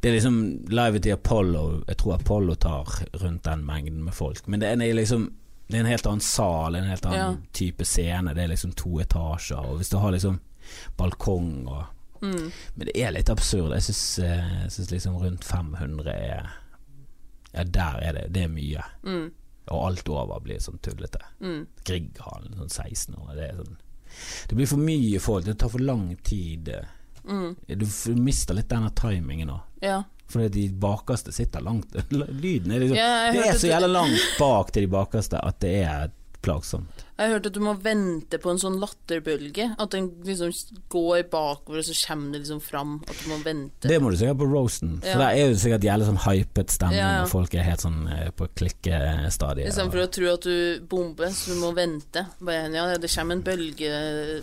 [0.00, 1.82] Det er liksom livet til Apollo.
[1.88, 2.84] Jeg tror Apollo tar
[3.22, 4.46] rundt den mengden med folk.
[4.48, 5.32] Men det er liksom
[5.68, 7.36] Det er en helt annen sal, en helt annen Ja.
[7.52, 8.32] type scene.
[8.34, 10.40] Det er liksom to etasjer, og hvis du har liksom
[10.96, 11.84] balkong og
[12.20, 12.50] Mm.
[12.74, 13.70] Men det er litt absurd.
[13.72, 16.50] Jeg syns, eh, liksom rundt 500 er
[17.54, 18.32] Ja, der er det.
[18.32, 18.82] Det er mye.
[19.04, 19.30] Mm.
[19.68, 21.20] Og alt over blir sånn tullete.
[21.40, 21.66] Mm.
[21.84, 23.34] Grieghallen, sånn 16 år.
[23.36, 23.76] Det sånn
[24.48, 25.44] Det blir for mye folk.
[25.44, 26.68] Det tar for lang tid.
[27.28, 27.56] Mm.
[27.78, 27.86] Du
[28.22, 29.60] mister litt denne timingen òg.
[29.84, 30.02] Ja.
[30.28, 31.94] Fordi de bakerste sitter langt
[32.42, 35.70] Lyden er liksom Ja, Det er så jævla langt bak til de bakerste at det
[35.88, 36.10] er
[36.44, 37.00] plagsomt.
[37.18, 39.64] Jeg har hørt at du må vente på en sånn latterbølge.
[39.82, 40.52] At den liksom
[40.92, 42.92] går bakover, og så kommer det liksom fram.
[43.10, 43.88] At du må vente.
[43.90, 44.92] Det må du sikkert på roasten.
[45.02, 45.18] For Ja.
[45.18, 47.22] der er jo sikkert jævlig sånn hypet stemning, Ja, ja.
[47.24, 49.66] og folk er helt sånn eh, på klikkestadiet.
[49.72, 52.26] Istedenfor å tro at du bomber, så du må vente.
[52.40, 53.90] Bare, ja, det kommer en bølge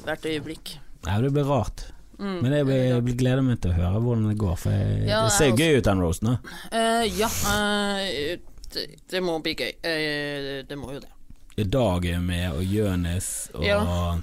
[0.03, 0.75] hvert øyeblikk.
[1.07, 1.87] Ja, det blir rart.
[2.19, 2.41] Mm.
[2.41, 5.23] Men jeg, jeg blir- gleder meg til å høre hvordan det går, for jeg, Ja,
[5.25, 6.29] det ser jo gøy ut den roasten.
[6.31, 6.37] da.
[6.71, 8.37] Eh, ja, uh,
[8.73, 9.73] det, det må bli gøy.
[9.83, 11.11] Uh, det må jo det.
[11.57, 14.15] I dag er med, og Jonis, og, Ja.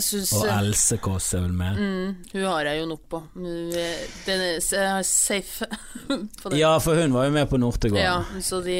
[0.00, 1.76] Synes, og Else Kåss er vel med.
[1.76, 3.18] mm, Hun har jeg jo nok på.
[3.36, 5.66] Den er jeg safe
[6.42, 6.56] på den.
[6.58, 8.00] Ja, for hun var jo med på Nortegården.
[8.00, 8.78] Ja, så de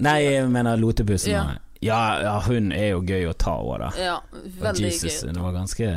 [0.00, 1.32] Nei, jeg mener Lotebussen.
[1.34, 1.44] Ja.
[1.80, 2.20] Ja.
[2.22, 3.90] Ja, hun er jo gøy å ta òg, da.
[3.98, 4.16] Ja,
[4.60, 5.32] veldig Jesus, gøy.
[5.36, 5.90] det var ganske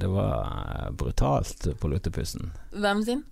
[0.00, 2.50] Det var brutalt på Lutepussen.
[2.72, 3.24] Hvem sin?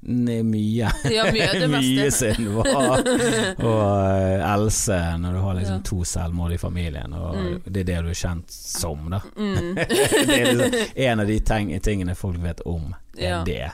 [0.00, 0.88] Nei, mye.
[1.10, 3.02] Ja, mye det Mye sin var
[3.66, 7.60] Og eh, Else, når du har liksom to selvmord i familien, og Mm.
[7.66, 9.20] det er det du er kjent som, da.
[9.36, 9.74] Mm.
[9.74, 13.42] det er liksom en av de ting, tingene folk vet om, er Ja.
[13.44, 13.72] det.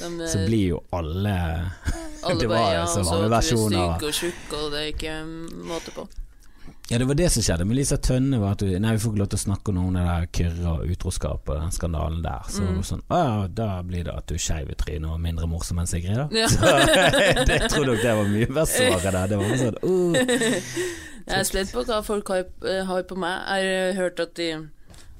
[0.00, 1.36] De, eh, Så blir jo alle
[2.26, 3.98] alle det var ja, så og mange at du er versjoner.
[3.98, 5.18] stygg og tjukk, og det er ikke
[5.68, 6.08] måte på.
[6.88, 8.38] Ja, det var det som skjedde med Lisa Tønne.
[8.38, 10.74] Var at du, nei, vi får ikke lov til å snakke om det der Kyrre
[10.76, 12.44] og utroskap og den skandalen der.
[12.46, 12.82] Så Mm.
[12.86, 15.80] sånn Å ja, da blir det at du er skeiv i trynet og mindre morsom
[15.82, 16.28] enn Sigrid, da.
[16.30, 16.46] Ja.
[16.46, 16.62] Så
[17.50, 19.26] det tror nok det var mye verre der.
[19.26, 20.14] Det var sånn uh.
[21.26, 23.34] Jeg er spent på hva folk har, eh, har på meg.
[23.50, 24.50] Jeg har hørt at de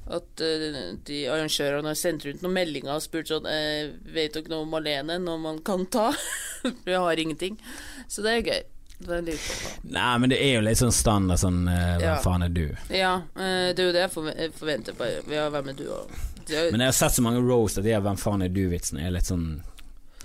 [0.07, 4.47] at eh, de arrangørene har sendt rundt noen meldinger og spurt sånn eh, Vet dere
[4.53, 6.13] noe om Malene, noe man kan ta?
[6.63, 7.59] For jeg har ingenting.
[8.07, 8.61] Så det er gøy.
[8.99, 12.15] Nei, men det er jo litt sånn standard sånn uh, Hvem Ja.
[12.23, 12.63] faen er du?
[12.89, 14.93] Ja, uh, det er jo det jeg forventer.
[14.97, 15.83] på ja, hvem er du?
[15.93, 16.09] Og,
[16.49, 19.05] er, Men jeg har sett så mange roast at de her Hvem faen er du-vitsene
[19.05, 19.61] er litt sånn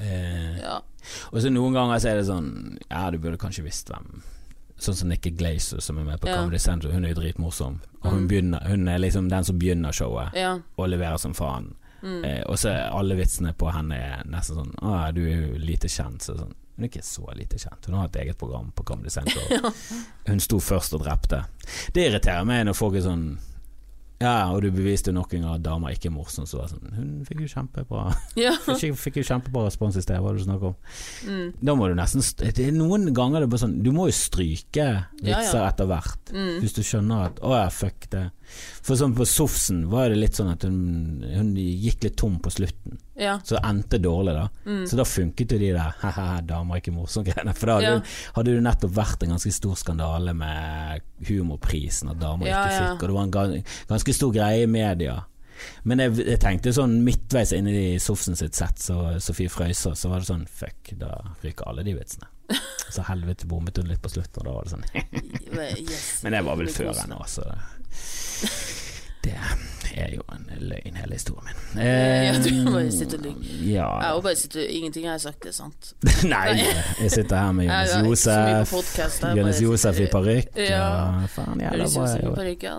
[0.01, 0.79] uh, ja.
[1.33, 4.23] Og så noen ganger så er det sånn Ja, du burde kanskje visst hvem
[4.83, 6.27] Sånn som Nikki Glazer som er med på.
[6.27, 6.91] Comedy Central.
[6.97, 7.77] Hun er jo dritmorsom.
[8.03, 8.29] Og hun, Mm.
[8.29, 10.57] begynner, hun er liksom den som begynner showet, ja.
[10.77, 11.69] og leverer som faen.
[12.03, 12.25] Mm.
[12.25, 15.59] Eh, og så er alle vitsene på henne nesten sånn Å, ja, du er jo
[15.63, 16.23] lite kjent.
[16.27, 16.51] Så sånn.
[16.77, 17.87] Hun er ikke så lite kjent.
[17.87, 19.73] Hun har et eget program på Comedy Central.
[20.31, 21.43] Hun sto først og drepte.
[21.93, 23.27] Det irriterer meg når folk er sånn
[24.23, 26.47] Ja, og du beviste nok en gang at damer ikke er morsomme.
[26.49, 28.05] Så var sånn Hun fikk jo kjempebra
[28.45, 28.55] ja.
[28.65, 30.77] Fikk, fikk jo kjempebra respons i sted, hva er det du snakker om?
[31.29, 31.49] Mm.
[31.61, 34.15] Da må du nesten Det er noen ganger det er bare sånn Du må jo
[34.17, 35.69] stryke Ja, vitser ja.
[35.73, 36.33] etter hvert.
[36.33, 36.55] Mm.
[36.63, 38.29] Hvis du skjønner at Å ja, fuck det.
[38.83, 42.51] For sånn på Sofsen var det litt sånn at hun, hun gikk litt tom på
[42.53, 42.99] slutten.
[43.17, 43.39] ja.
[43.45, 44.49] Så det endte dårlig, da.
[44.67, 44.85] Mm.
[44.91, 47.55] Så da funket jo de der «Haha, damer er ikke morsomme-greiene.
[47.57, 47.95] For da hadde, Ja.
[47.99, 52.79] jo- hadde det nettopp vært en ganske stor skandale med humorprisen, at damer Ja, ikke
[52.81, 55.25] fikk, og det var en gans, ganske stor greie i media.
[55.85, 60.09] Men jeg, jeg tenkte sånn midtveis inni i Sofsen sitt sett, så Sofie Frøysaa, så
[60.11, 62.27] var det sånn fuck, da ryker alle de vitsene.
[62.93, 64.85] Så helvete bommet hun litt på slutten, og da var det sånn.
[66.25, 67.47] Men det var vel før henne, så
[69.23, 69.35] det
[69.95, 71.83] er jo en løgn, hele historien min.
[71.85, 73.51] Ja, du bare sitter og lyver.
[73.67, 73.89] Ja.
[74.01, 75.93] Jeg har bare sitter, Ingenting jeg har sagt er sant.
[76.33, 76.57] Nei,
[77.03, 78.73] jeg sitter her med Jonis Josef.
[78.73, 80.57] podcast, Jonis Josef i parykk.
[80.57, 80.81] Ja.
[80.81, 82.47] Ja, faen, jævla bra.
[82.63, 82.79] ja.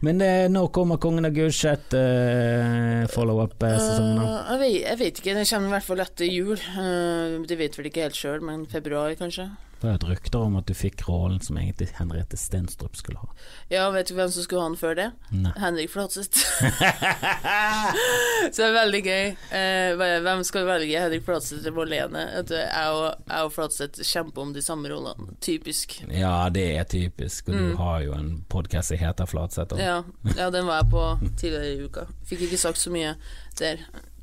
[0.00, 4.22] Men eh, når kommer Kongen av Gulset uh, follow-up-sesongen?
[4.22, 4.30] da?
[4.30, 6.56] Eh, jeg, vet, jeg vet ikke, det kommer i hvert fall etter jul.
[6.78, 9.50] Uh, det vet vel ikke helt sjøl, men februar kanskje.
[9.82, 13.26] Det er et rykter om at du fikk rollen som egentlig Henriette Stenstrup skulle ha.
[13.72, 15.08] Ja, vet du hvem som skulle ha den før det?
[15.34, 15.50] Nei.
[15.58, 16.38] Henrik Flatseth.
[18.52, 19.32] Så det er veldig gøy.
[19.58, 21.00] Eh, hvem skal velge?
[21.02, 22.22] Henrik Flatseth eller Marlene?
[22.52, 25.34] Jeg og, jeg og Flatseth kjemper om de samme rollene.
[25.44, 25.98] Typisk.
[26.10, 27.76] Ja, det er typisk, og du Mm.
[27.78, 29.76] har jo en podkast som heter Flatseth.
[29.78, 30.00] Ja,
[30.36, 31.04] ja, den var jeg på
[31.38, 32.06] tidligere i uka.
[32.26, 33.14] Fikk ikke sagt så mye
[33.58, 33.78] der.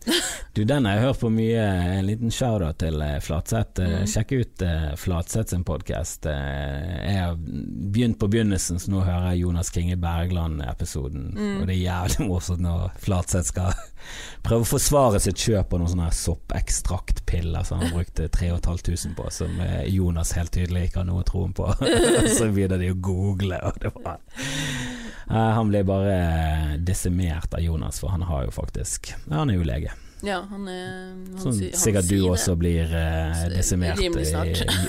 [0.60, 1.62] Du, den har jeg hørt på mye.
[2.00, 3.80] En liten shout-out til eh, Flatseth.
[3.84, 4.08] Eh, Mm.
[4.10, 6.26] Sjekk ut uh, Flatseth sin podkast.
[6.26, 11.30] jeg har begynt på begynnelsen, så nå hører jeg Jonas Kinge Bergland-episoden.
[11.36, 11.56] Mm.
[11.62, 13.74] Og det er jævlig morsomt når Flatseth skal
[14.46, 19.60] prøve å forsvare sitt kjøp av noen sånne soppekstraktpiller som han brukte 3500 på, som
[19.64, 21.72] eh, Jonas helt tydelig ikke har noe troen på.
[22.38, 27.62] så begynner de å google, og det var Eh, Han ble bare eh, desimert av
[27.62, 29.92] Jonas, for han har jo faktisk ja, Han er jo lege.
[30.26, 34.10] Ja, han er han Sånn, han sikkert du også blir eh, desimert i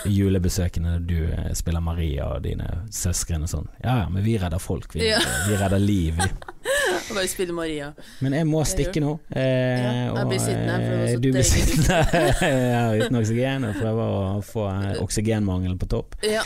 [0.09, 3.69] i julebesøkene når du eh, spiller Maria og dine søsken og sånn.
[3.85, 5.21] Ja ja, men vi redder folk, vi, Ja.
[5.47, 6.19] vi redder liv.
[6.19, 6.31] Vi.
[6.61, 7.89] Og bare spille Maria.
[8.21, 9.15] Men jeg må stikke nå.
[9.33, 14.13] Eh, Ja, jeg blir sittende for eh, Du blir sittende her uten oksygen og prøver
[14.19, 16.19] å få eh, oksygenmangelen på topp.
[16.27, 16.45] Ja.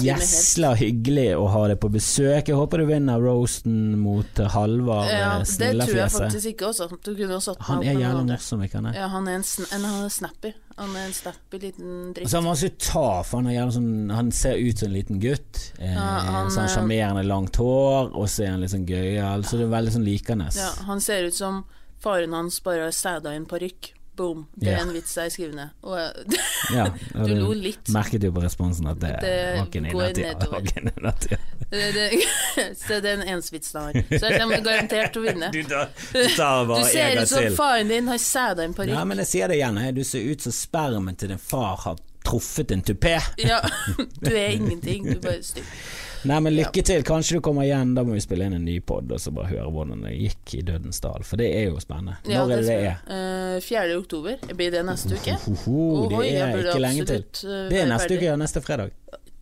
[0.00, 2.48] Gjesla hyggelig å ha deg på besøk.
[2.52, 6.70] Jeg håper du vinner roasten mot eh, Halvard Ja, eh, det tror jeg faktisk ikke
[6.72, 6.88] også.
[7.02, 8.90] Du kunne satt meg Han er jævla morsom, ikke han?
[8.92, 9.00] er?
[9.02, 10.54] Ja, han er en, sn en, han er snappy.
[10.80, 12.30] Han er en snappy liten dritt.
[12.30, 13.02] så er han var så ta,
[13.34, 15.58] han, sånn, han ser ut som en liten gutt.
[15.76, 18.86] Eh, Ja, han, så han eh, sjarmerende langt hår, og så er han litt sånn
[18.88, 19.39] gøyal.
[19.42, 20.50] Så det er veldig sånn likende.
[20.56, 21.64] Ja, han ser ut som
[22.02, 23.92] faren hans bare har sæda i en parykk.
[24.16, 24.46] Boom.
[24.54, 24.80] Det er Ja.
[24.82, 25.70] en vits jeg skriver ned.
[25.82, 25.96] Og
[26.74, 26.84] Ja,
[27.14, 27.88] og du lo litt.
[27.88, 31.38] Merket jo på responsen at det, Det var ikke en går innertid.
[32.76, 34.18] Så det er en eneste vitsen han har.
[34.18, 35.50] Så jeg kommer garantert til å vinne.
[35.54, 37.56] Du da, du Du ser ut som til.
[37.56, 39.78] faren din har sæda i en Ja, men jeg sier det igjen.
[39.78, 43.16] eh, Du ser ut som spermen til din far har truffet en tupé.
[43.38, 43.60] Ja,
[44.20, 45.04] du er ingenting.
[45.06, 45.64] Du er bare stygg.
[46.28, 47.02] Nei, men lykke til.
[47.06, 47.94] Kanskje du kommer igjen.
[47.96, 50.54] Da må vi spille inn en ny pod og så bare høre hvordan det gikk
[50.58, 51.22] i Dødens dal.
[51.24, 52.18] For det er jo spennende.
[52.28, 52.84] Ja, Når er det det er?
[52.84, 52.96] jeg.
[53.16, 53.96] Eh, 4.
[54.02, 54.36] oktober.
[54.58, 55.38] Blir det neste uke?
[55.46, 57.24] Hoho, det Ohoi, det er ikke lenge til.
[57.48, 58.36] eh, Det er neste uke, ja.
[58.36, 58.90] Neste fredag.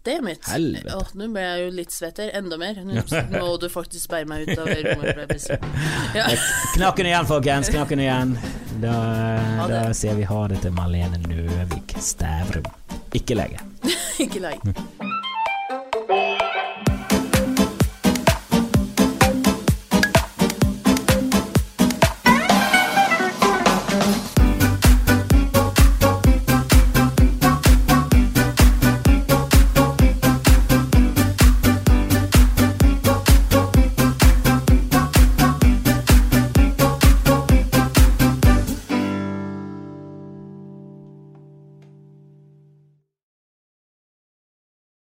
[0.08, 0.46] Det mitt.
[0.48, 0.94] Helvete.
[0.96, 2.30] Åh, nå ble jeg jo litt svett her.
[2.38, 2.78] Enda mer.
[2.86, 3.02] Nå
[3.42, 5.48] må du faktisk bære meg ut av rommet.
[6.16, 6.30] Ja.
[6.76, 7.68] Knakken igjen, folkens.
[7.74, 8.36] Knakken igjen.
[8.80, 8.94] Da,
[9.68, 12.70] da sier vi ha det til Marlene Nøvik Stævrum.
[13.18, 13.58] Ikke lege.
[14.24, 14.56] Ikke lei.